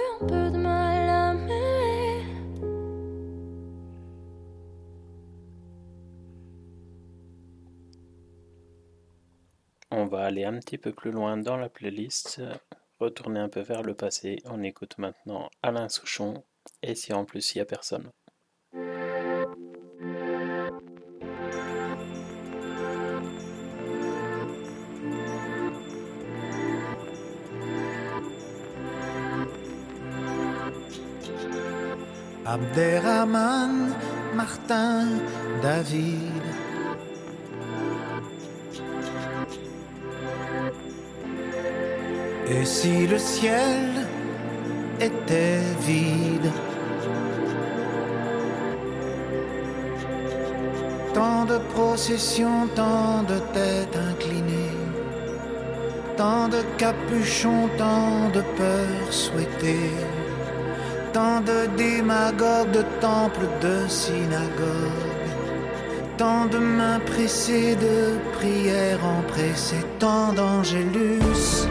On 9.93 10.05
va 10.05 10.23
aller 10.23 10.45
un 10.45 10.57
petit 10.57 10.77
peu 10.77 10.93
plus 10.93 11.11
loin 11.11 11.35
dans 11.35 11.57
la 11.57 11.67
playlist, 11.67 12.41
retourner 12.99 13.41
un 13.41 13.49
peu 13.49 13.59
vers 13.59 13.83
le 13.83 13.93
passé. 13.93 14.37
On 14.45 14.63
écoute 14.63 14.97
maintenant 14.97 15.49
Alain 15.61 15.89
Souchon. 15.89 16.45
Et 16.81 16.95
si 16.95 17.11
en 17.11 17.25
plus 17.25 17.53
il 17.53 17.57
n'y 17.57 17.61
a 17.61 17.65
personne? 17.65 18.09
Abderrahman, 32.45 33.93
Martin, 34.35 35.07
David. 35.61 36.40
Et 42.53 42.65
si 42.65 43.07
le 43.07 43.17
ciel 43.17 44.05
était 44.99 45.63
vide? 45.87 46.51
Tant 51.13 51.45
de 51.45 51.57
processions, 51.73 52.67
tant 52.75 53.23
de 53.23 53.37
têtes 53.53 53.97
inclinées, 54.11 54.77
tant 56.17 56.49
de 56.49 56.61
capuchons, 56.77 57.69
tant 57.77 58.29
de 58.35 58.41
peurs 58.57 59.13
souhaitées, 59.21 59.95
tant 61.13 61.39
de 61.39 61.59
démagogues, 61.77 62.71
de 62.71 62.83
temples, 62.99 63.47
de 63.61 63.87
synagogues, 63.87 65.31
tant 66.17 66.47
de 66.47 66.57
mains 66.57 66.99
pressées, 67.11 67.75
de 67.75 68.17
prières 68.37 69.05
empressées, 69.19 69.85
tant 69.99 70.33
d'angélus 70.33 71.67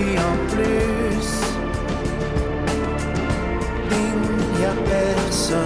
Et 0.00 0.02
si 0.02 0.18
en 0.18 0.36
plus, 0.52 1.28
il 3.90 4.20
n'y 4.52 4.64
a 4.64 4.74
personne. 4.88 5.60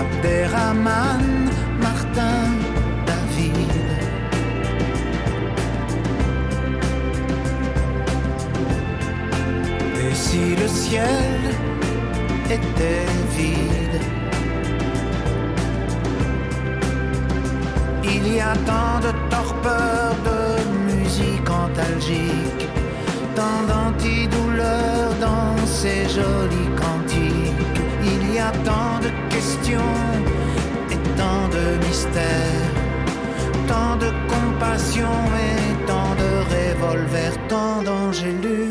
Abderrahman, 0.00 1.50
Martin, 1.80 2.42
David. 3.06 3.74
Et 10.04 10.14
si 10.14 10.56
le 10.56 10.68
ciel 10.68 11.40
était 12.56 13.06
vide? 13.36 13.79
Ces 25.82 26.02
jolis 26.16 26.70
cantiques. 26.82 27.80
Il 28.12 28.34
y 28.34 28.38
a 28.38 28.50
tant 28.68 28.96
de 29.06 29.10
questions 29.34 29.96
et 30.92 31.00
tant 31.20 31.44
de 31.56 31.64
mystères, 31.86 32.70
tant 33.66 33.96
de 34.04 34.10
compassion 34.32 35.16
et 35.48 35.86
tant 35.90 36.12
de 36.22 36.30
revolvers, 36.54 37.36
tant 37.48 37.82
d'angélus. 37.82 38.69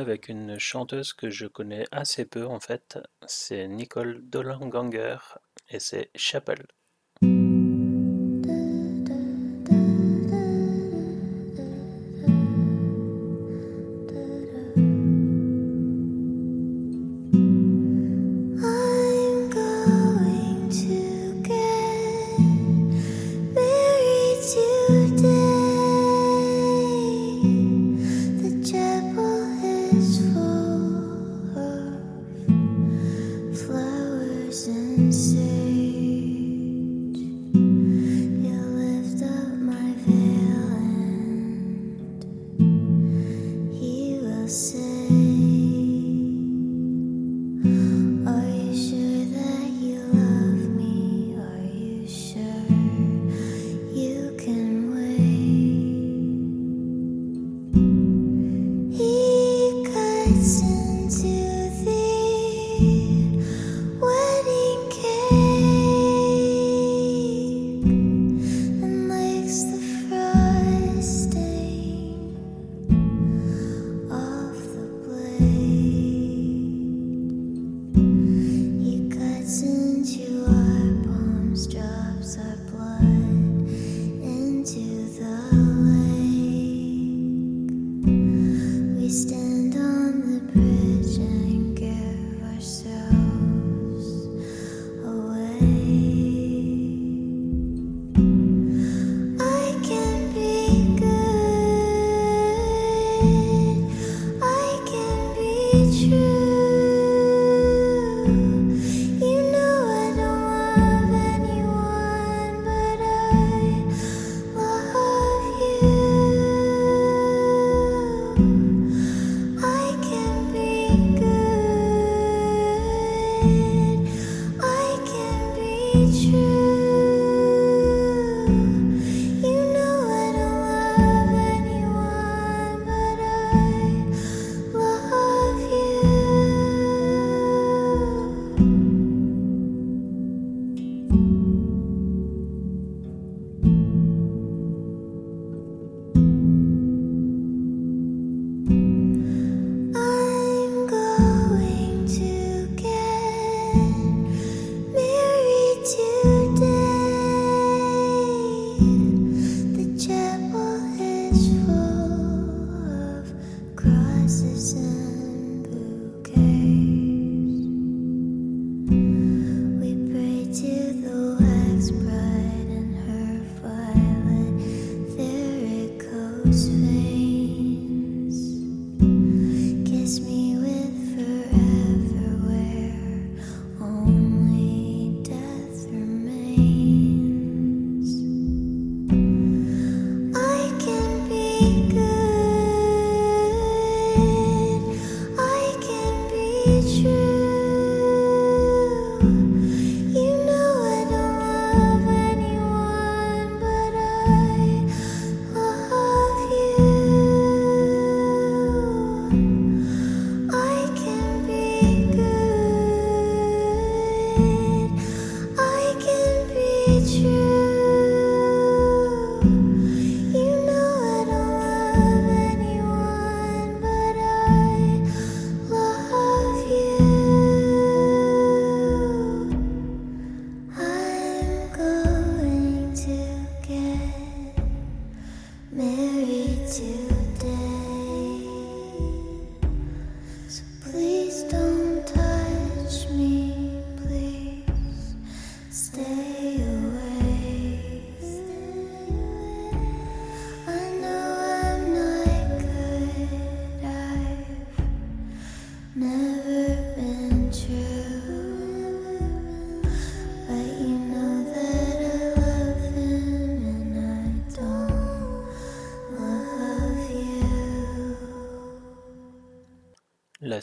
Avec 0.00 0.28
une 0.28 0.58
chanteuse 0.58 1.12
que 1.12 1.30
je 1.30 1.46
connais 1.46 1.84
assez 1.92 2.24
peu 2.24 2.46
en 2.46 2.60
fait, 2.60 2.98
c'est 3.26 3.68
Nicole 3.68 4.20
Dolanganger 4.22 5.18
et 5.68 5.78
c'est 5.78 6.10
Chapelle. 6.16 6.66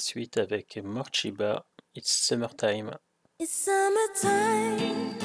Suite 0.08 0.38
avec 0.38 0.80
Morchiba, 0.82 1.66
It's 1.94 2.14
Summertime. 2.14 2.98
It's 3.40 3.52
summertime, 3.52 5.18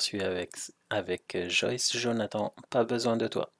poursuit 0.00 0.22
avec, 0.22 0.56
avec 0.88 1.34
euh, 1.34 1.48
Joyce. 1.50 1.94
Jonathan, 1.94 2.54
pas 2.70 2.84
besoin 2.84 3.18
de 3.18 3.28
toi. 3.28 3.52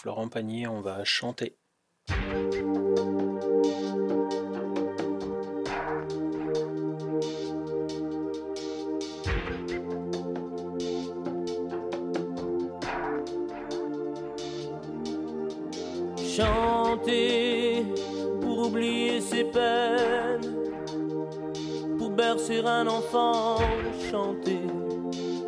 Florent 0.00 0.28
Pagnier, 0.28 0.68
on 0.68 0.80
va 0.80 1.02
chanter. 1.02 1.56
Chanter 16.16 17.84
pour 18.40 18.68
oublier 18.68 19.20
ses 19.20 19.42
peines, 19.42 20.54
pour 21.98 22.10
bercer 22.10 22.60
un 22.60 22.86
enfant, 22.86 23.58
chanter 24.12 24.60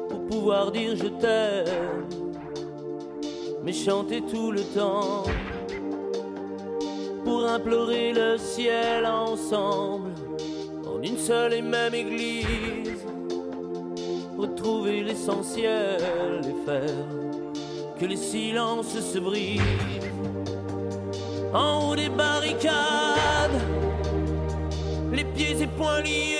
pour 0.09 0.27
pouvoir 0.27 0.73
dire 0.73 0.97
je 0.97 1.07
t'aime 1.07 2.20
chanter 3.73 4.23
tout 4.23 4.51
le 4.51 4.63
temps 4.63 5.25
pour 7.25 7.47
implorer 7.47 8.13
le 8.13 8.37
ciel 8.39 9.07
ensemble 9.07 10.11
en 10.87 11.03
une 11.03 11.17
seule 11.17 11.55
et 11.55 11.63
même 11.63 11.95
église. 11.95 13.05
Retrouver 14.37 15.03
l'essentiel 15.03 16.01
et 16.43 16.67
faire 16.67 17.07
que 17.99 18.07
les 18.07 18.17
silences 18.17 18.99
se 18.99 19.19
brisent 19.19 19.61
en 21.53 21.91
haut 21.91 21.97
des 21.97 22.09
barricades, 22.09 23.61
les 25.13 25.25
pieds 25.25 25.63
et 25.63 25.67
poings 25.67 26.01
liés. 26.01 26.40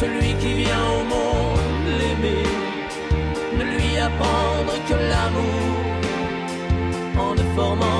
celui 0.00 0.34
qui 0.40 0.52
vient 0.54 0.86
au 0.98 1.04
monde 1.04 1.86
l'aimer, 1.98 2.48
ne 3.58 3.64
lui 3.64 3.98
apprendre 3.98 4.74
que 4.88 4.94
l'amour 4.94 5.76
en 7.18 7.34
ne 7.34 7.44
formant 7.56 7.93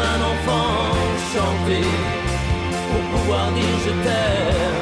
un 0.00 0.20
enfant, 0.32 0.96
chanter, 1.32 1.86
pour 2.90 3.20
pouvoir 3.20 3.52
dire 3.52 3.78
je 3.84 3.90
t'aime, 3.90 4.73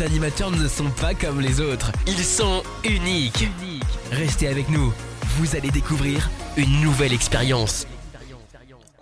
nos 0.00 0.06
animateurs 0.06 0.50
ne 0.50 0.68
sont 0.68 0.90
pas 1.00 1.14
comme 1.14 1.40
les 1.40 1.60
autres. 1.60 1.92
Ils 2.06 2.24
sont 2.24 2.62
uniques. 2.84 3.44
Restez 4.10 4.48
avec 4.48 4.68
nous. 4.68 4.92
Vous 5.36 5.56
allez 5.56 5.70
découvrir 5.70 6.30
une 6.56 6.80
nouvelle 6.80 7.12
expérience. 7.12 7.86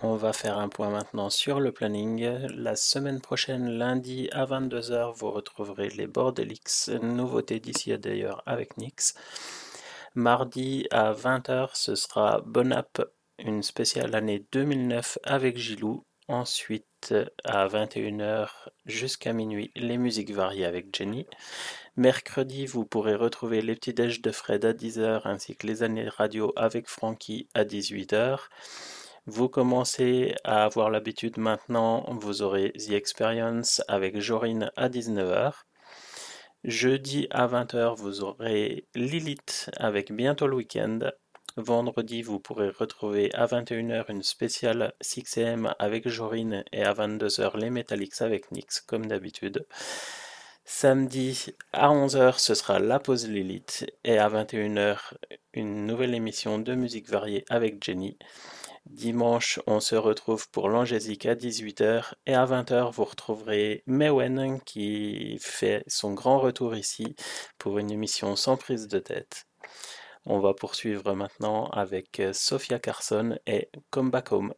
On 0.01 0.15
va 0.15 0.33
faire 0.33 0.57
un 0.57 0.69
point 0.69 0.89
maintenant 0.89 1.29
sur 1.29 1.59
le 1.59 1.71
planning. 1.71 2.23
La 2.55 2.75
semaine 2.75 3.21
prochaine, 3.21 3.69
lundi 3.69 4.29
à 4.31 4.45
22h, 4.45 5.13
vous 5.15 5.31
retrouverez 5.31 5.89
les 5.89 6.07
Bordelix, 6.07 6.89
nouveauté 7.01 7.59
d'ici 7.59 7.97
d'ailleurs 7.97 8.41
avec 8.45 8.77
Nix. 8.77 9.13
Mardi 10.15 10.87
à 10.91 11.13
20h, 11.13 11.69
ce 11.73 11.95
sera 11.95 12.41
Bonap, 12.45 13.01
une 13.37 13.63
spéciale 13.63 14.15
année 14.15 14.45
2009 14.51 15.19
avec 15.23 15.57
Gilou. 15.57 16.03
Ensuite, 16.29 17.15
à 17.43 17.67
21h 17.67 18.49
jusqu'à 18.85 19.33
minuit, 19.33 19.71
les 19.75 19.97
musiques 19.97 20.29
variées 20.29 20.65
avec 20.65 20.95
Jenny. 20.95 21.25
Mercredi, 21.97 22.67
vous 22.67 22.85
pourrez 22.85 23.15
retrouver 23.15 23.63
les 23.63 23.73
petits 23.73 23.95
déj 23.95 24.21
de 24.21 24.29
Fred 24.29 24.63
à 24.63 24.73
10h 24.73 25.21
ainsi 25.23 25.55
que 25.55 25.65
les 25.65 25.81
années 25.81 26.07
radio 26.07 26.53
avec 26.55 26.87
Frankie 26.87 27.47
à 27.55 27.63
18h. 27.63 28.41
Vous 29.25 29.49
commencez 29.49 30.35
à 30.43 30.65
avoir 30.65 30.91
l'habitude 30.91 31.39
maintenant, 31.39 32.05
vous 32.11 32.43
aurez 32.43 32.73
The 32.73 32.91
Experience 32.91 33.81
avec 33.87 34.19
Jorine 34.19 34.69
à 34.75 34.87
19h. 34.87 35.53
Jeudi 36.63 37.25
à 37.31 37.47
20h, 37.47 37.95
vous 37.95 38.21
aurez 38.21 38.85
Lilith 38.93 39.71
avec 39.77 40.11
Bientôt 40.11 40.45
le 40.45 40.57
week-end. 40.57 40.99
Vendredi, 41.61 42.21
vous 42.21 42.39
pourrez 42.39 42.69
retrouver 42.69 43.33
à 43.35 43.45
21h 43.45 44.05
une 44.09 44.23
spéciale 44.23 44.93
6M 45.03 45.73
avec 45.77 46.07
Jorine 46.07 46.63
et 46.71 46.83
à 46.83 46.93
22h 46.93 47.57
les 47.57 47.69
Metallics 47.69 48.21
avec 48.21 48.51
Nix 48.53 48.79
comme 48.79 49.07
d'habitude. 49.07 49.65
Samedi 50.63 51.47
à 51.73 51.89
11h, 51.89 52.39
ce 52.39 52.53
sera 52.53 52.79
la 52.79 52.99
pause 52.99 53.27
Lilith 53.27 53.85
et 54.05 54.17
à 54.17 54.29
21h, 54.29 54.99
une 55.53 55.85
nouvelle 55.85 56.15
émission 56.15 56.59
de 56.59 56.75
musique 56.75 57.09
variée 57.09 57.43
avec 57.49 57.83
Jenny. 57.83 58.17
Dimanche, 58.85 59.59
on 59.67 59.81
se 59.81 59.95
retrouve 59.95 60.49
pour 60.49 60.69
l'Angésique 60.69 61.25
à 61.25 61.35
18h 61.35 62.13
et 62.25 62.35
à 62.35 62.45
20h, 62.45 62.93
vous 62.93 63.03
retrouverez 63.03 63.83
Mewen 63.85 64.61
qui 64.61 65.37
fait 65.41 65.83
son 65.87 66.13
grand 66.13 66.39
retour 66.39 66.75
ici 66.75 67.15
pour 67.57 67.79
une 67.79 67.91
émission 67.91 68.37
sans 68.37 68.55
prise 68.55 68.87
de 68.87 68.99
tête. 68.99 69.48
On 70.31 70.37
va 70.37 70.53
poursuivre 70.53 71.15
maintenant 71.15 71.65
avec 71.71 72.19
euh, 72.19 72.33
Sophia 72.33 72.77
Carson 72.77 73.39
et 73.47 73.71
Come 73.89 74.11
Back 74.11 74.31
Home. 74.31 74.53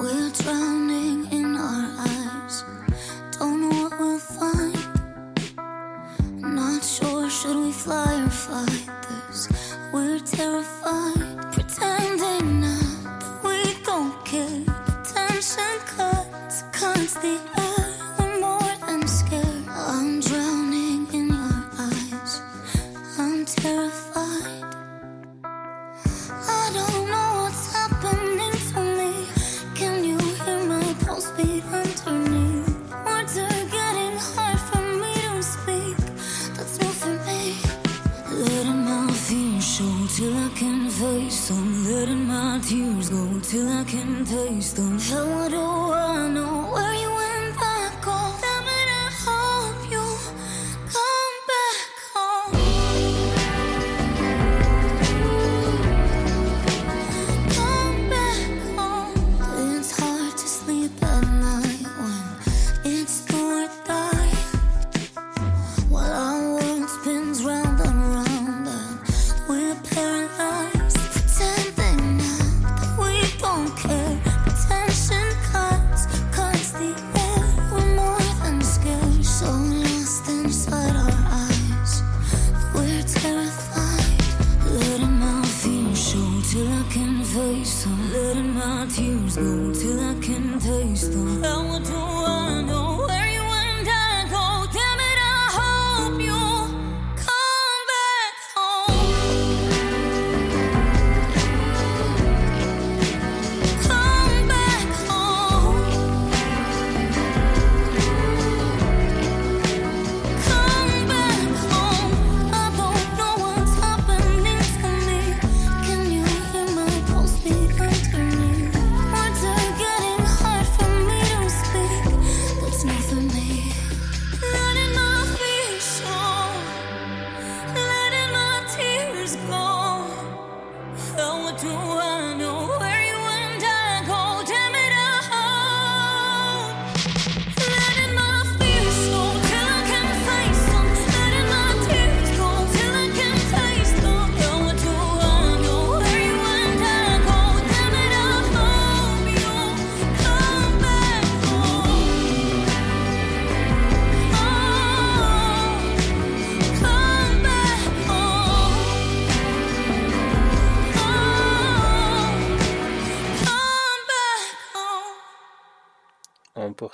We're 0.00 0.32
drowning 0.32 1.30
in 1.30 1.54
our 1.54 1.86
eyes. 2.00 2.64
Don't 3.38 3.60
know 3.60 3.84
what 3.84 3.92
we'll 4.00 4.18
find. 4.18 4.76
Not 6.40 6.82
sure 6.82 7.30
should 7.30 7.54
we 7.54 7.70
fly 7.70 8.20
or 8.20 8.30
fight 8.30 8.90
this. 9.28 9.48
We're 9.92 10.18
terrified, 10.18 10.81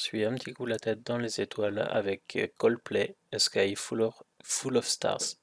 suis 0.08 0.24
un 0.24 0.36
petit 0.36 0.54
coup 0.54 0.64
la 0.64 0.78
tête 0.78 1.06
dans 1.06 1.18
les 1.18 1.38
étoiles 1.42 1.86
avec 1.90 2.54
Coldplay, 2.56 3.18
Sky 3.36 3.74
Full 3.76 4.76
of 4.78 4.88
Stars. 4.88 5.36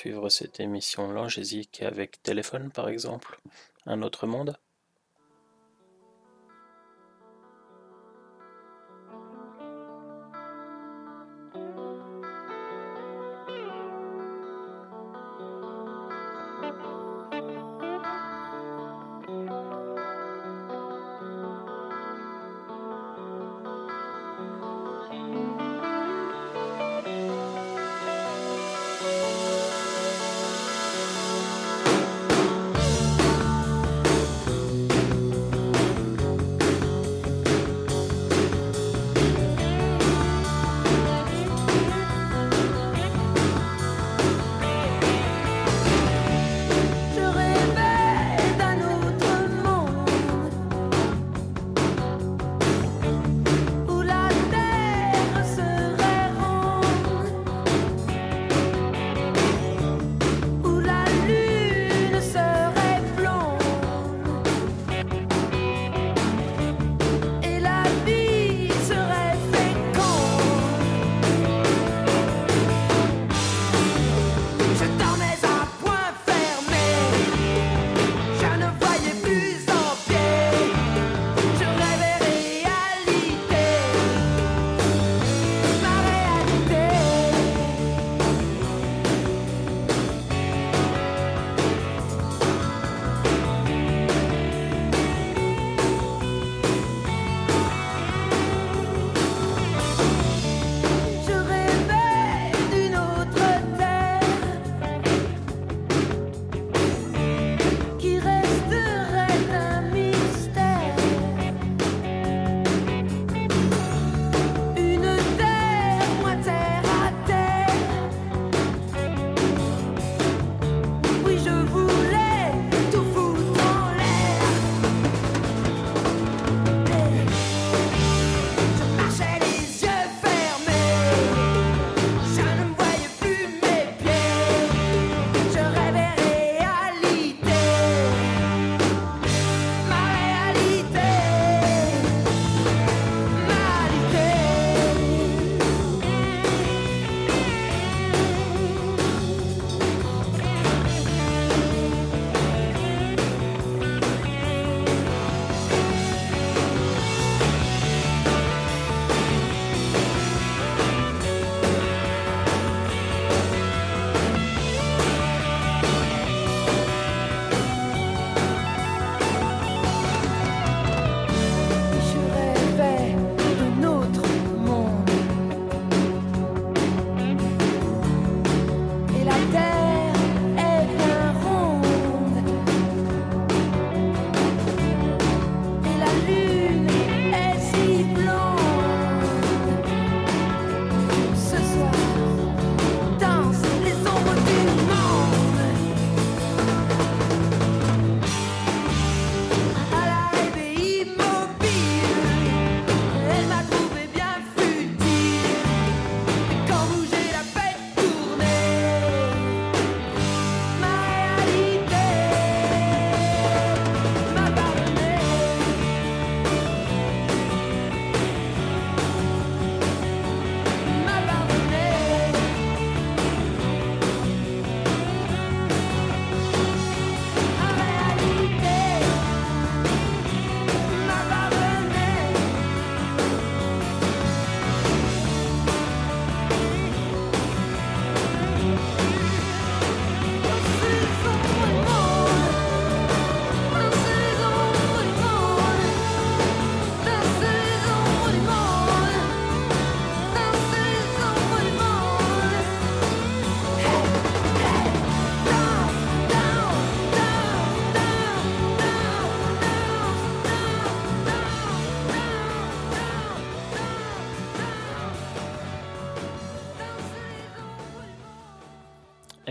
suivre 0.00 0.30
cette 0.30 0.60
émission-là, 0.60 1.28
avec 1.84 2.22
Téléphone 2.22 2.70
par 2.70 2.88
exemple, 2.88 3.38
Un 3.84 4.00
autre 4.00 4.26
monde? 4.26 4.56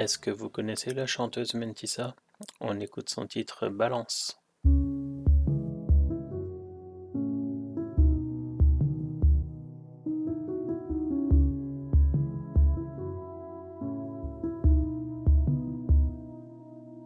Est-ce 0.09 0.17
que 0.17 0.31
vous 0.31 0.49
connaissez 0.49 0.91
la 0.91 1.05
chanteuse 1.05 1.53
Mentissa? 1.53 2.15
On 2.61 2.79
écoute 2.79 3.11
son 3.11 3.27
titre 3.27 3.69
Balance. 3.69 4.39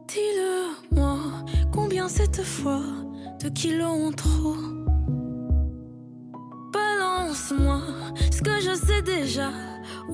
Dis-le-moi, 0.07 1.19
combien 1.73 2.07
cette 2.07 2.41
fois 2.41 2.83
de 3.43 3.49
kilos 3.49 3.85
en 3.85 4.11
trop? 4.13 4.55
Balance-moi 6.71 7.81
ce 8.31 8.41
que 8.41 8.61
je 8.61 8.73
sais 8.73 9.01
déjà 9.01 9.51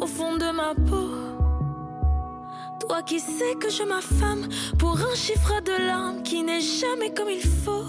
au 0.02 0.08
fond 0.08 0.38
de 0.38 0.52
ma 0.52 0.74
peau. 0.74 1.49
Toi 2.90 3.04
qui 3.04 3.20
sais 3.20 3.54
que 3.62 3.70
je 3.70 3.84
m'affame 3.84 4.48
pour 4.80 4.98
un 5.00 5.14
chiffre 5.14 5.62
de 5.62 5.86
larmes 5.86 6.24
qui 6.24 6.42
n'est 6.42 6.60
jamais 6.60 7.14
comme 7.14 7.30
il 7.30 7.40
faut. 7.40 7.86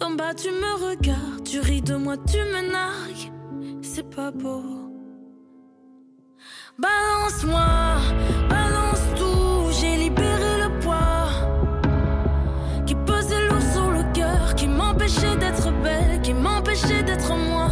D'en 0.00 0.12
bas 0.12 0.32
tu 0.32 0.48
me 0.48 0.88
regardes, 0.88 1.44
tu 1.44 1.60
ris 1.60 1.82
de 1.82 1.94
moi, 1.94 2.16
tu 2.16 2.38
me 2.38 2.72
nargues, 2.72 3.30
c'est 3.82 4.08
pas 4.08 4.30
beau. 4.30 4.62
Balance-moi, 6.78 7.98
balance 8.48 9.04
tout, 9.18 9.70
j'ai 9.78 9.96
libéré 9.98 10.62
le 10.64 10.80
poids 10.80 11.28
qui 12.86 12.94
pesait 12.94 13.46
lourd 13.46 13.60
sur 13.74 13.90
le 13.90 14.10
cœur, 14.14 14.54
qui 14.54 14.68
m'empêchait 14.68 15.36
d'être 15.36 15.70
belle, 15.82 16.22
qui 16.22 16.32
m'empêchait 16.32 17.02
d'être 17.02 17.36
moi. 17.36 17.71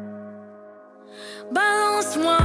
Balance-moi, 1.53 2.37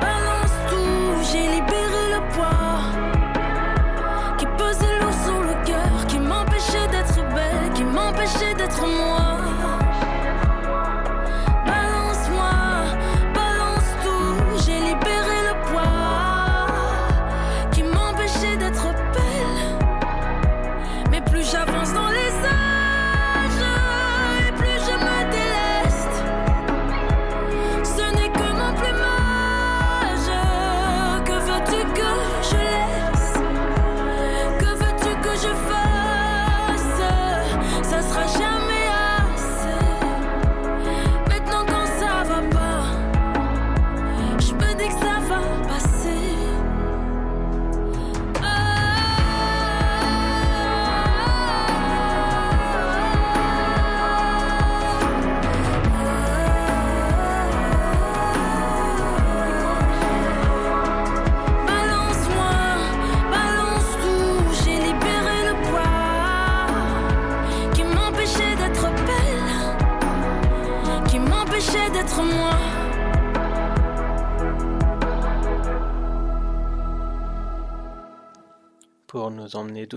balance 0.00 0.54
tout, 0.68 1.32
j'ai 1.32 1.48
libéré 1.48 2.02
le 2.14 2.32
poids 2.32 2.78
qui 4.38 4.46
pesait 4.56 4.98
lourd 5.00 5.12
sur 5.24 5.40
le 5.40 5.66
cœur, 5.66 6.06
qui 6.06 6.20
m'empêchait 6.20 6.86
d'être 6.92 7.16
belle, 7.34 7.72
qui 7.74 7.82
m'empêchait 7.82 8.54
d'être 8.54 8.86
moi. 8.86 9.19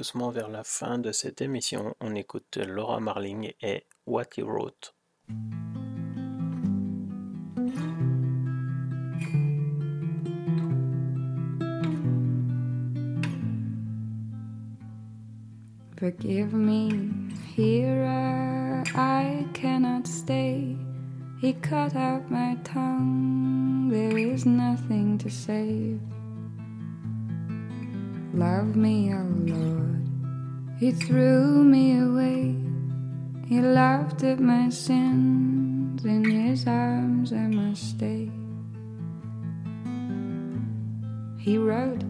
Doucement 0.03 0.31
vers 0.31 0.49
la 0.49 0.65
fin 0.65 0.99
de 0.99 1.13
cette 1.13 1.39
émission, 1.39 1.95
on 2.01 2.13
écoute 2.13 2.57
Laura 2.57 2.99
Marling 2.99 3.53
et 3.61 3.85
What 4.05 4.25
He 4.35 4.41
Wrote. 4.41 4.93
Forgive 15.97 16.53
me, 16.53 17.29
here 17.55 18.83
I 18.93 19.47
cannot 19.53 20.05
stay. 20.05 20.75
He 21.39 21.53
cut 21.53 21.95
out 21.95 22.29
my 22.29 22.57
tongue, 22.65 23.87
there 23.89 24.17
is 24.17 24.45
nothing 24.45 25.17
to 25.19 25.29
save. 25.29 26.01
Love 28.33 28.75
me, 28.75 29.13
oh 29.13 29.27
Lord, 29.45 30.09
He 30.79 30.91
threw 30.91 31.63
me 31.63 31.99
away. 31.99 32.55
He 33.47 33.61
laughed 33.61 34.23
at 34.23 34.39
my 34.39 34.69
sins, 34.69 36.03
in 36.03 36.25
His 36.25 36.65
arms 36.67 37.31
I 37.31 37.47
must 37.47 37.91
stay. 37.91 38.31
He 41.37 41.57
wrote, 41.57 42.03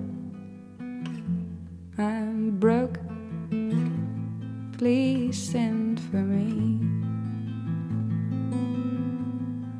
I'm 1.97 2.57
broke 2.59 2.99
please 4.83 5.41
send 5.41 5.97
for 5.97 6.17
me. 6.17 6.77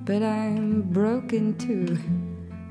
But 0.05 0.23
I'm 0.23 0.83
broken 0.83 1.57
too 1.57 1.97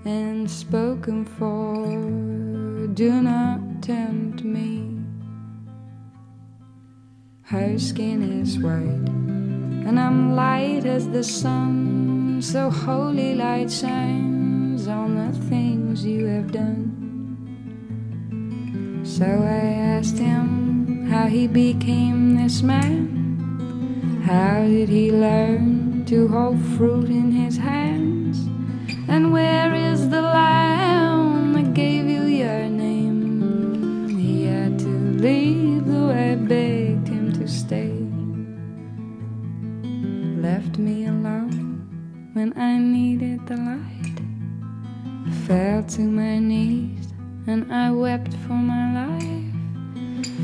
and 0.07 0.51
spoken 0.51 1.27
for. 1.27 2.41
Do 2.94 3.23
not 3.23 3.81
tempt 3.81 4.44
me. 4.44 5.01
Her 7.40 7.78
skin 7.78 8.43
is 8.43 8.59
white, 8.59 9.09
and 9.89 9.98
I'm 9.98 10.36
light 10.36 10.85
as 10.85 11.09
the 11.09 11.24
sun. 11.24 12.43
So 12.43 12.69
holy 12.69 13.35
light 13.35 13.70
shines 13.70 14.89
on 14.89 15.14
the 15.14 15.32
things 15.48 16.05
you 16.05 16.27
have 16.27 16.52
done. 16.52 16.90
So 19.05 19.24
I 19.24 19.64
asked 19.97 20.19
him 20.19 21.06
how 21.06 21.28
he 21.28 21.47
became 21.47 22.36
this 22.36 22.60
man. 22.60 24.20
How 24.27 24.66
did 24.66 24.90
he 24.90 25.10
learn 25.10 26.05
to 26.06 26.28
hold 26.28 26.60
fruit 26.77 27.09
in 27.09 27.31
his 27.32 27.56
hands? 27.56 28.47
And 29.09 29.32
where 29.32 29.73
is 29.74 30.10
the 30.10 30.20
lamb 30.20 30.81
leave, 35.23 35.86
though 35.86 36.11
I 36.11 36.35
begged 36.35 37.07
him 37.07 37.32
to 37.35 37.47
stay. 37.47 37.94
Left 40.43 40.78
me 40.78 41.07
alone 41.07 41.86
when 42.32 42.53
I 42.59 42.78
needed 42.78 43.47
the 43.47 43.57
light. 43.57 44.19
Fell 45.47 45.85
to 45.94 46.01
my 46.01 46.40
knees 46.40 47.12
and 47.47 47.73
I 47.73 47.93
wept 47.93 48.35
for 48.44 48.59
my 48.73 48.85
life. 49.07 49.55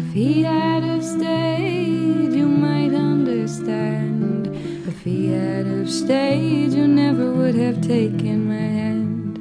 If 0.00 0.12
he 0.14 0.42
had 0.44 0.84
have 0.84 1.04
stayed, 1.04 2.32
you 2.32 2.46
might 2.46 2.94
understand. 2.94 4.46
If 4.86 5.02
he 5.02 5.26
had 5.26 5.66
have 5.66 5.90
stayed, 5.90 6.72
you 6.72 6.86
never 6.86 7.32
would 7.32 7.56
have 7.56 7.80
taken 7.80 8.46
my 8.46 8.68
hand. 8.80 9.40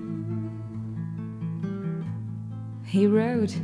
He 2.86 3.06
wrote, 3.06 3.56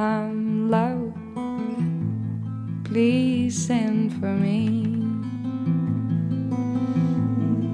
Um, 0.00 0.06
I'm 0.06 0.70
low 0.70 1.12
please 2.84 3.66
send 3.66 4.12
for 4.18 4.32
me. 4.32 4.80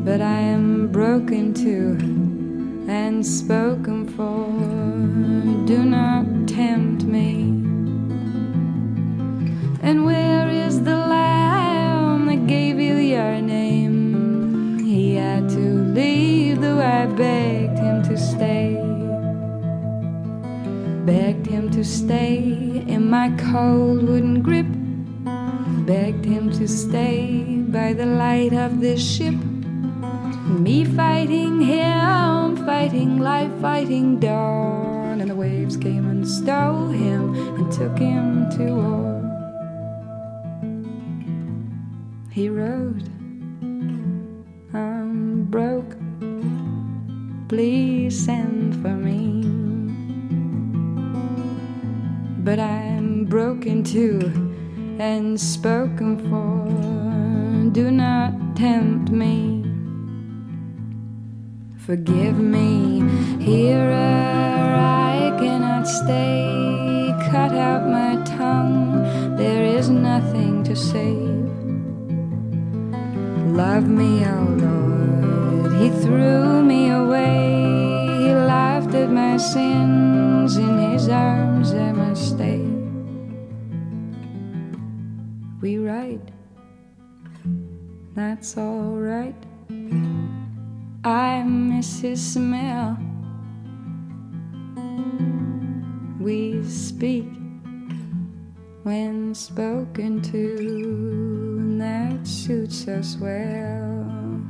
But 0.04 0.20
I 0.20 0.40
am 0.40 0.88
broken 0.88 1.54
too 1.54 1.96
and 2.90 3.24
spoken 3.24 4.08
for. 4.08 4.46
Do 5.66 5.84
not 5.84 6.48
tempt 6.48 7.04
me. 7.04 7.44
And 9.82 10.04
where 10.04 10.48
is 10.48 10.82
the 10.82 10.96
lamb 10.96 12.26
that 12.26 12.48
gave 12.48 12.80
you 12.80 12.96
your 12.96 13.40
name? 13.40 14.80
He 14.84 15.14
had 15.14 15.48
to 15.50 15.66
leave, 15.94 16.60
though 16.60 16.80
I 16.80 17.06
begged 17.06 17.78
him 17.78 18.02
to 18.02 18.18
stay. 18.18 18.75
To 21.72 21.84
stay 21.84 22.38
in 22.86 23.10
my 23.10 23.28
cold 23.36 24.08
wooden 24.08 24.40
grip. 24.40 24.66
Begged 25.84 26.24
him 26.24 26.50
to 26.52 26.66
stay 26.66 27.42
by 27.68 27.92
the 27.92 28.06
light 28.06 28.54
of 28.54 28.80
this 28.80 28.98
ship. 29.04 29.34
Me 30.46 30.86
fighting 30.86 31.60
him, 31.60 32.56
fighting 32.64 33.18
life, 33.18 33.52
fighting 33.60 34.18
dawn. 34.18 35.20
And 35.20 35.30
the 35.30 35.34
waves 35.34 35.76
came 35.76 36.08
and 36.08 36.26
stole 36.26 36.88
him 36.88 37.34
and 37.34 37.70
took 37.70 37.98
him 37.98 38.48
to 38.56 38.74
war. 38.74 39.16
He 42.30 42.48
rode, 42.48 43.02
I'm 44.72 45.44
broke. 45.50 45.94
Please 47.48 48.18
send 48.24 48.80
for 48.80 48.94
me. 48.94 49.65
But 52.46 52.60
I'm 52.60 53.24
broken 53.24 53.82
too 53.82 54.20
and 55.00 55.38
spoken 55.38 56.16
for. 56.30 57.72
Do 57.72 57.90
not 57.90 58.54
tempt 58.54 59.10
me. 59.10 59.64
Forgive 61.84 62.38
me, 62.38 63.02
here 63.40 63.90
I 63.92 65.36
cannot 65.40 65.88
stay. 65.88 67.12
Cut 67.32 67.50
out 67.50 67.88
my 67.88 68.22
tongue, 68.22 69.36
there 69.36 69.64
is 69.64 69.90
nothing 69.90 70.62
to 70.68 70.76
save. 70.76 71.50
Love 73.56 73.88
me, 73.88 74.24
oh 74.24 74.46
Lord, 74.66 75.72
He 75.82 75.90
threw 76.00 76.62
me 76.62 76.90
away. 76.90 78.06
He 78.20 78.32
laughed 78.32 78.94
at 78.94 79.10
my 79.10 79.36
sins, 79.36 80.56
in 80.56 80.92
His 80.92 81.08
arms 81.08 81.55
stay. 82.16 82.58
We 85.60 85.78
ride, 85.78 86.32
that's 88.14 88.56
alright. 88.56 89.34
I 91.04 91.42
miss 91.42 92.00
his 92.00 92.32
smell. 92.32 92.96
We 96.18 96.64
speak 96.64 97.28
when 98.82 99.34
spoken 99.34 100.22
to, 100.22 100.56
and 100.58 101.80
that 101.80 102.26
suits 102.26 102.88
us 102.88 103.16
well. 103.20 104.42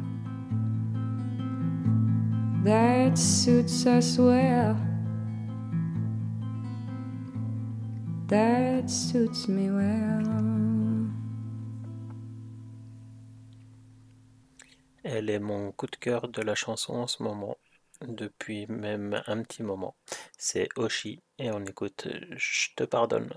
That 2.62 3.18
suits 3.18 3.86
us 3.86 4.16
well. 4.18 4.85
That 8.28 8.90
suits 8.90 9.46
me 9.46 9.70
well. 9.70 10.24
Elle 15.04 15.30
est 15.30 15.38
mon 15.38 15.70
coup 15.70 15.86
de 15.86 15.94
cœur 15.94 16.26
de 16.26 16.42
la 16.42 16.56
chanson 16.56 16.94
en 16.94 17.06
ce 17.06 17.22
moment, 17.22 17.56
depuis 18.02 18.66
même 18.66 19.22
un 19.28 19.42
petit 19.44 19.62
moment. 19.62 19.94
C'est 20.36 20.68
Oshi 20.76 21.22
et 21.38 21.52
on 21.52 21.64
écoute 21.64 22.08
Je 22.36 22.70
te 22.74 22.82
pardonne. 22.82 23.32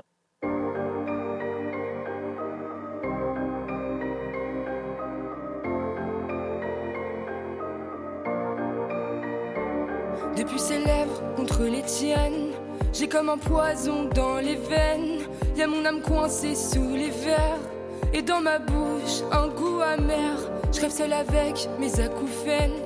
Depuis 10.35 10.59
ses 10.59 10.79
lèvres 10.79 11.35
contre 11.35 11.63
les 11.65 11.83
tiennes, 11.83 12.53
j'ai 12.93 13.07
comme 13.07 13.29
un 13.29 13.37
poison 13.37 14.09
dans 14.13 14.37
les 14.37 14.55
veines. 14.55 15.21
Y 15.55 15.61
a 15.63 15.67
mon 15.67 15.85
âme 15.85 16.01
coincée 16.01 16.55
sous 16.55 16.95
les 16.95 17.09
verres. 17.09 17.59
Et 18.13 18.21
dans 18.21 18.41
ma 18.41 18.59
bouche, 18.59 19.21
un 19.31 19.47
goût 19.47 19.81
amer. 19.81 20.37
Je 20.73 20.81
rêve 20.81 20.91
seul 20.91 21.13
avec 21.13 21.69
mes 21.79 21.99
acouphènes. 21.99 22.79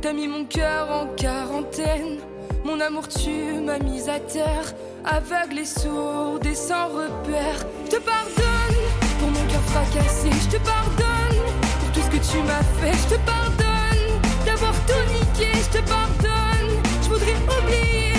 T'as 0.00 0.12
mis 0.12 0.28
mon 0.28 0.44
cœur 0.44 0.88
en 0.90 1.06
quarantaine. 1.14 2.18
Mon 2.64 2.80
amour, 2.80 3.08
tu 3.08 3.60
m'as 3.62 3.78
mise 3.78 4.08
à 4.08 4.20
terre. 4.20 4.74
Aveugle 5.04 5.58
et 5.58 5.64
sourde 5.64 6.44
et 6.46 6.54
sans 6.54 6.88
repère. 6.88 7.58
Je 7.84 7.96
te 7.96 8.02
pardonne 8.02 8.80
pour 9.18 9.28
mon 9.28 9.46
cœur 9.50 9.62
fracassé. 9.72 10.30
Je 10.44 10.56
te 10.56 10.62
pardonne 10.64 11.40
pour 11.80 11.92
tout 11.92 12.00
ce 12.00 12.10
que 12.10 12.32
tu 12.32 12.38
m'as 12.38 12.64
fait. 12.80 12.96
Je 13.08 13.14
te 13.14 13.20
pardonne 13.26 14.20
d'avoir 14.46 14.72
tout 14.86 15.04
niqué. 15.12 15.50
Je 15.54 15.78
te 15.78 15.88
pardonne. 15.88 16.70
Je 17.02 17.08
voudrais 17.08 17.36
oublier, 17.58 18.13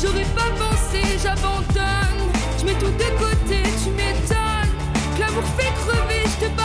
J'aurais 0.00 0.26
pas 0.34 0.50
pensé, 0.58 1.00
j'abandonne. 1.22 2.32
Je 2.58 2.64
mets 2.64 2.74
tout 2.74 2.86
de 2.86 3.10
côté, 3.18 3.62
tu 3.84 3.90
m'étonnes. 3.90 4.72
L'amour 5.20 5.44
fait 5.56 5.72
crever, 5.84 6.24
je 6.24 6.46
te 6.46 6.61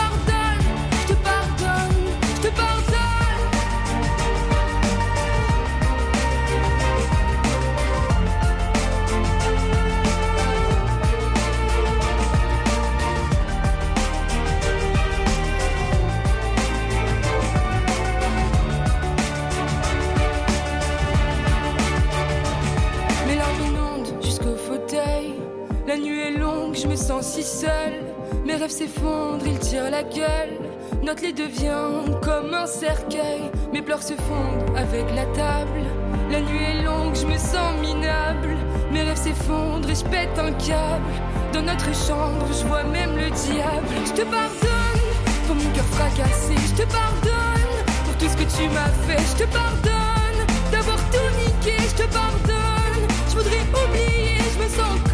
je 26.80 26.86
me 26.86 26.96
sens 26.96 27.26
si 27.26 27.42
seule. 27.42 28.04
Mes 28.44 28.54
rêves 28.54 28.70
s'effondrent, 28.70 29.46
ils 29.46 29.58
tirent 29.58 29.90
la 29.90 30.02
gueule. 30.02 30.58
Notre 31.02 31.22
lit 31.22 31.32
devient 31.32 32.14
comme 32.22 32.54
un 32.54 32.66
cercueil. 32.66 33.50
Mes 33.72 33.82
pleurs 33.82 34.02
se 34.02 34.14
fondent 34.14 34.76
avec 34.76 35.04
la 35.14 35.24
table. 35.26 35.82
La 36.30 36.40
nuit 36.40 36.62
est 36.62 36.82
longue, 36.84 37.14
je 37.14 37.26
me 37.26 37.36
sens 37.36 37.72
minable. 37.80 38.56
Mes 38.92 39.02
rêves 39.02 39.16
s'effondrent 39.16 39.88
et 39.90 39.94
je 39.94 40.04
pète 40.04 40.38
un 40.38 40.52
câble. 40.52 41.14
Dans 41.52 41.62
notre 41.62 41.92
chambre, 41.94 42.46
je 42.48 42.66
vois 42.66 42.84
même 42.84 43.16
le 43.16 43.30
diable. 43.30 43.94
Je 44.06 44.12
te 44.12 44.22
pardonne 44.22 45.08
pour 45.46 45.56
mon 45.56 45.70
cœur 45.72 45.86
fracassé. 45.96 46.54
Je 46.68 46.82
te 46.82 46.88
pardonne 46.92 47.74
pour 48.04 48.14
tout 48.18 48.28
ce 48.28 48.36
que 48.36 48.56
tu 48.56 48.68
m'as 48.68 48.92
fait. 49.06 49.22
Je 49.32 49.44
te 49.44 49.50
pardonne 49.50 50.40
d'avoir 50.70 50.98
tout 51.10 51.30
niqué. 51.42 51.76
Je 51.78 52.02
te 52.02 52.08
pardonne. 52.12 53.04
Je 53.28 53.36
voudrais 53.36 53.64
oublier, 53.84 54.38
je 54.54 54.62
me 54.62 54.68
sens 54.68 55.07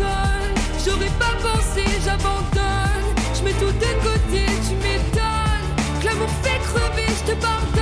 Je 3.35 3.43
mets 3.43 3.53
tout 3.53 3.73
de 3.73 3.93
côté, 4.03 4.47
tu 4.69 4.75
m'étonnes. 4.77 6.01
Que 6.01 6.07
l'amour 6.07 6.29
fait 6.43 6.59
crever, 6.61 7.09
je 7.09 7.33
te 7.33 7.41
pardonne. 7.41 7.74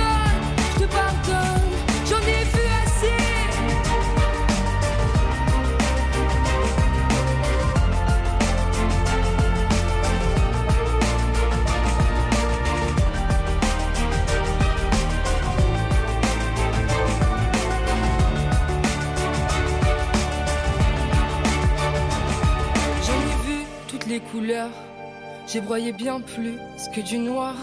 J'ai 25.47 25.61
broyé 25.61 25.91
bien 25.91 26.19
plus 26.19 26.57
que 26.95 27.01
du 27.01 27.19
noir 27.19 27.53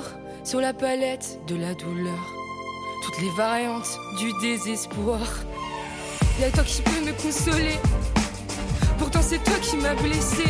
sur 0.44 0.60
la 0.60 0.72
palette 0.72 1.40
de 1.48 1.56
la 1.56 1.74
douleur. 1.74 2.32
Toutes 3.04 3.20
les 3.20 3.30
variantes 3.30 3.98
du 4.18 4.30
désespoir. 4.40 5.18
Y'a 6.40 6.50
toi 6.52 6.62
qui 6.62 6.82
peux 6.82 7.04
me 7.04 7.12
consoler. 7.20 7.76
Pourtant 8.98 9.20
c'est 9.20 9.42
toi 9.42 9.54
qui 9.60 9.78
m'as 9.78 9.94
blessé. 9.94 10.44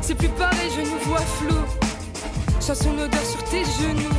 C'est 0.00 0.16
plus 0.16 0.30
pareil, 0.30 0.70
je 0.74 0.80
nous 0.80 0.98
vois 1.04 1.20
flou. 1.20 1.58
Sens 2.58 2.80
son 2.80 2.98
odeur 2.98 3.24
sur 3.24 3.44
tes 3.44 3.62
genoux. 3.64 4.18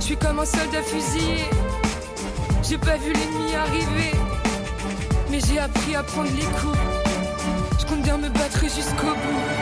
Je 0.00 0.04
suis 0.06 0.16
comme 0.16 0.40
un 0.40 0.44
soldat 0.44 0.82
fusillé. 0.82 1.44
J'ai 2.68 2.78
pas 2.78 2.96
vu 2.96 3.12
l'ennemi 3.12 3.54
arriver. 3.54 4.16
Mais 5.30 5.38
j'ai 5.38 5.60
appris 5.60 5.94
à 5.94 6.02
prendre 6.02 6.30
les 6.34 6.42
coups. 6.42 6.78
Je 7.78 7.86
compte 7.86 8.02
bien 8.02 8.18
me 8.18 8.28
battre 8.28 8.62
jusqu'au 8.62 9.14
bout. 9.14 9.53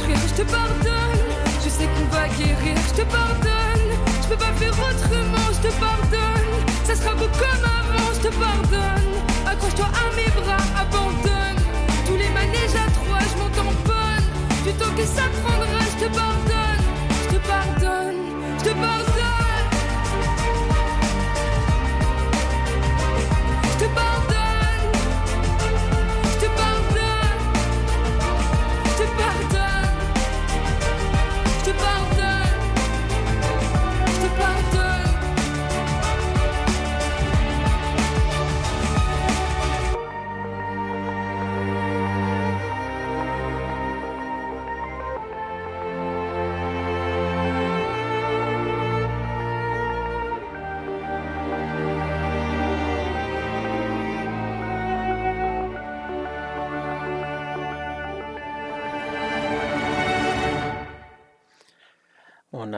Je 0.00 0.42
te 0.42 0.50
pardonne 0.50 1.32
je 1.64 1.68
sais 1.68 1.86
qu'on 1.86 2.06
va 2.14 2.28
guérir, 2.28 2.76
je 2.88 3.02
te 3.02 3.06
pardonne. 3.06 3.90
Je 4.22 4.28
peux 4.28 4.36
pas 4.36 4.52
faire 4.54 4.72
autrement, 4.72 5.48
je 5.52 5.68
te 5.68 5.72
pardonne. 5.78 6.50
Ça 6.84 6.96
sera 6.96 7.14
beau 7.14 7.28
comme 7.38 7.64
avant, 7.64 8.12
je 8.14 8.28
te 8.28 8.34
pardonne. 8.34 9.12
Accroche-toi 9.46 9.86
à 9.86 10.16
mes 10.16 10.30
bras, 10.40 10.64
abandonne. 10.80 11.62
Tous 12.06 12.16
les 12.16 12.30
manèges 12.30 12.74
à 12.74 12.90
trois, 12.90 13.20
je 13.20 13.38
m'en 13.38 13.50
tamponne. 13.50 14.26
Du 14.64 14.72
temps 14.72 14.94
que 14.96 15.04
ça 15.04 15.22
prendra, 15.44 15.80
je 15.92 16.04
te 16.04 16.10
pardonne. 16.12 16.84
Je 17.22 17.36
te 17.36 17.46
pardonne, 17.46 18.16
je 18.58 18.64
te 18.64 18.74
pardonne. 18.74 19.11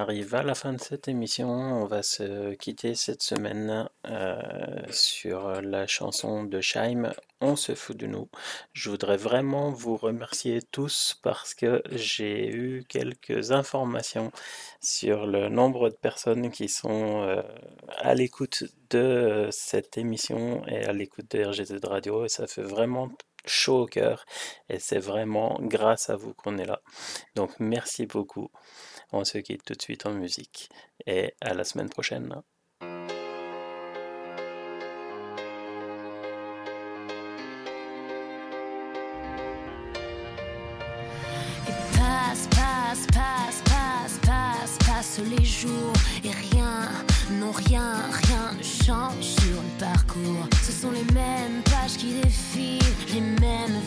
Arrive 0.04 0.34
à 0.34 0.42
la 0.42 0.54
fin 0.54 0.74
de 0.74 0.80
cette 0.80 1.08
émission. 1.08 1.48
On 1.48 1.86
va 1.86 2.02
se 2.02 2.52
quitter 2.56 2.94
cette 2.94 3.22
semaine 3.22 3.88
euh, 4.06 4.36
sur 4.90 5.62
la 5.62 5.86
chanson 5.86 6.44
de 6.44 6.60
Scheim, 6.60 7.14
On 7.40 7.56
se 7.56 7.74
fout 7.74 7.96
de 7.96 8.06
nous. 8.06 8.28
Je 8.74 8.90
voudrais 8.90 9.16
vraiment 9.16 9.70
vous 9.70 9.96
remercier 9.96 10.60
tous 10.60 11.18
parce 11.22 11.54
que 11.54 11.82
j'ai 11.90 12.48
eu 12.48 12.84
quelques 12.86 13.50
informations 13.50 14.30
sur 14.82 15.26
le 15.26 15.48
nombre 15.48 15.88
de 15.88 15.94
personnes 15.94 16.50
qui 16.50 16.68
sont 16.68 17.22
euh, 17.22 17.40
à 17.96 18.14
l'écoute 18.14 18.64
de 18.90 19.48
cette 19.52 19.96
émission 19.96 20.66
et 20.66 20.84
à 20.84 20.92
l'écoute 20.92 21.30
de 21.30 21.46
RGZ 21.46 21.78
Radio 21.82 22.26
et 22.26 22.28
ça 22.28 22.46
fait 22.46 22.60
vraiment 22.60 23.08
chaud 23.46 23.84
au 23.84 23.86
cœur 23.86 24.26
et 24.68 24.78
c'est 24.78 24.98
vraiment 24.98 25.58
grâce 25.62 26.10
à 26.10 26.16
vous 26.16 26.34
qu'on 26.34 26.58
est 26.58 26.66
là. 26.66 26.82
Donc 27.36 27.52
merci 27.58 28.04
beaucoup. 28.04 28.50
On 29.16 29.24
se 29.24 29.38
quitte 29.38 29.62
tout 29.64 29.74
de 29.74 29.80
suite 29.80 30.06
en 30.06 30.12
musique 30.12 30.68
et 31.06 31.34
à 31.40 31.54
la 31.54 31.62
semaine 31.62 31.88
prochaine. 31.88 32.34
Passe, 41.94 42.48
passe, 42.50 43.06
passe, 43.06 43.62
passe, 43.62 44.18
passe, 44.26 44.78
passe 44.84 45.20
les 45.20 45.44
jours 45.44 45.92
et 46.24 46.30
rien, 46.30 46.90
non 47.38 47.52
rien, 47.52 47.92
rien 48.10 48.52
ne 48.58 48.64
change 48.64 49.22
sur 49.22 49.62
le 49.62 49.78
parcours. 49.78 50.48
Ce 50.60 50.72
sont 50.72 50.90
les 50.90 51.04
mêmes 51.14 51.62
pages 51.66 51.96
qui 51.96 52.20
défilent, 52.20 52.82
les 53.14 53.20
mêmes 53.20 53.80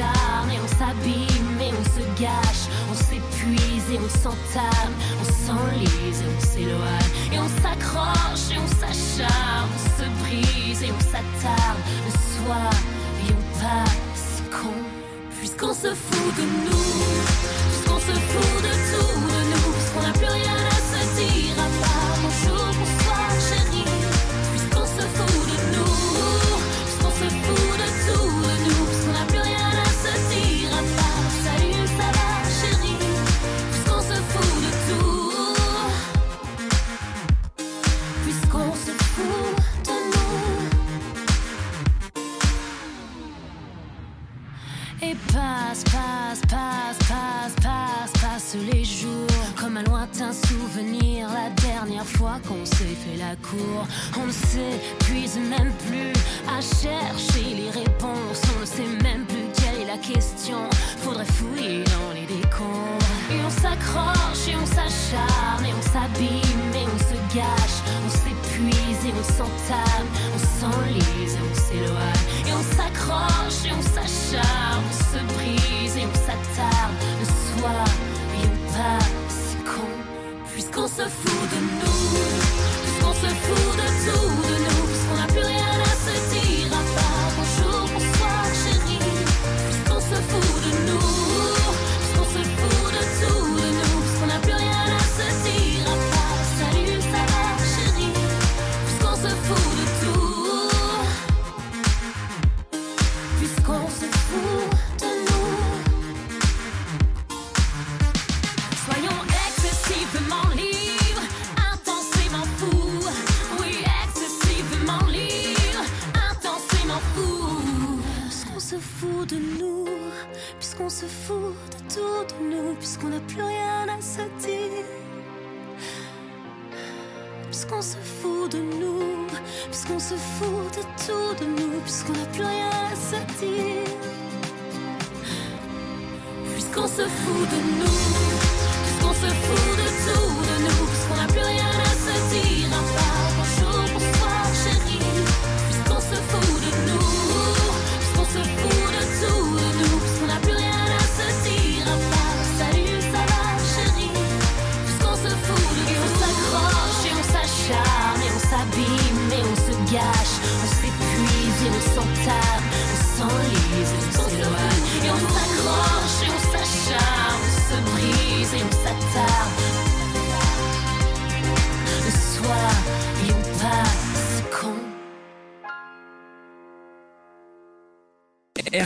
et 0.00 0.58
on 0.62 0.68
s'abîme 0.78 1.60
et 1.60 1.72
on 1.72 1.84
se 1.84 2.20
gâche, 2.20 2.66
on 2.90 2.94
s'épuise 2.94 3.90
et 3.92 3.98
on 3.98 4.08
s'entame, 4.08 4.94
on 5.20 5.24
s'enlise 5.24 6.20
et 6.20 6.26
on 6.36 6.40
s'éloigne. 6.40 7.10
Et 7.32 7.38
on 7.38 7.48
s'accroche 7.62 8.50
et 8.52 8.58
on 8.58 8.66
s'acharne, 8.80 9.68
on 9.74 10.02
se 10.02 10.08
brise 10.22 10.82
et 10.82 10.90
on 10.90 11.00
s'attarde. 11.00 11.80
Le 12.04 12.10
soir, 12.10 12.72
et 13.26 13.32
on 13.32 13.58
passe 13.60 14.42
con, 14.50 14.74
puisqu'on 15.38 15.74
se 15.74 15.94
fout 15.94 16.36
de 16.36 16.42
nous, 16.42 16.94
puisqu'on 17.68 17.98
se 17.98 18.18
fout 18.30 18.62
de 18.62 18.72
tout 18.90 19.20
de 19.28 19.40
nous, 19.50 19.72
puisqu'on 19.72 20.02
n'a 20.02 20.12
plus 20.12 20.42
rien 20.42 20.56
à 20.56 20.78
se 20.90 21.20
dire 21.20 21.54
à 21.58 21.84
part 21.84 21.93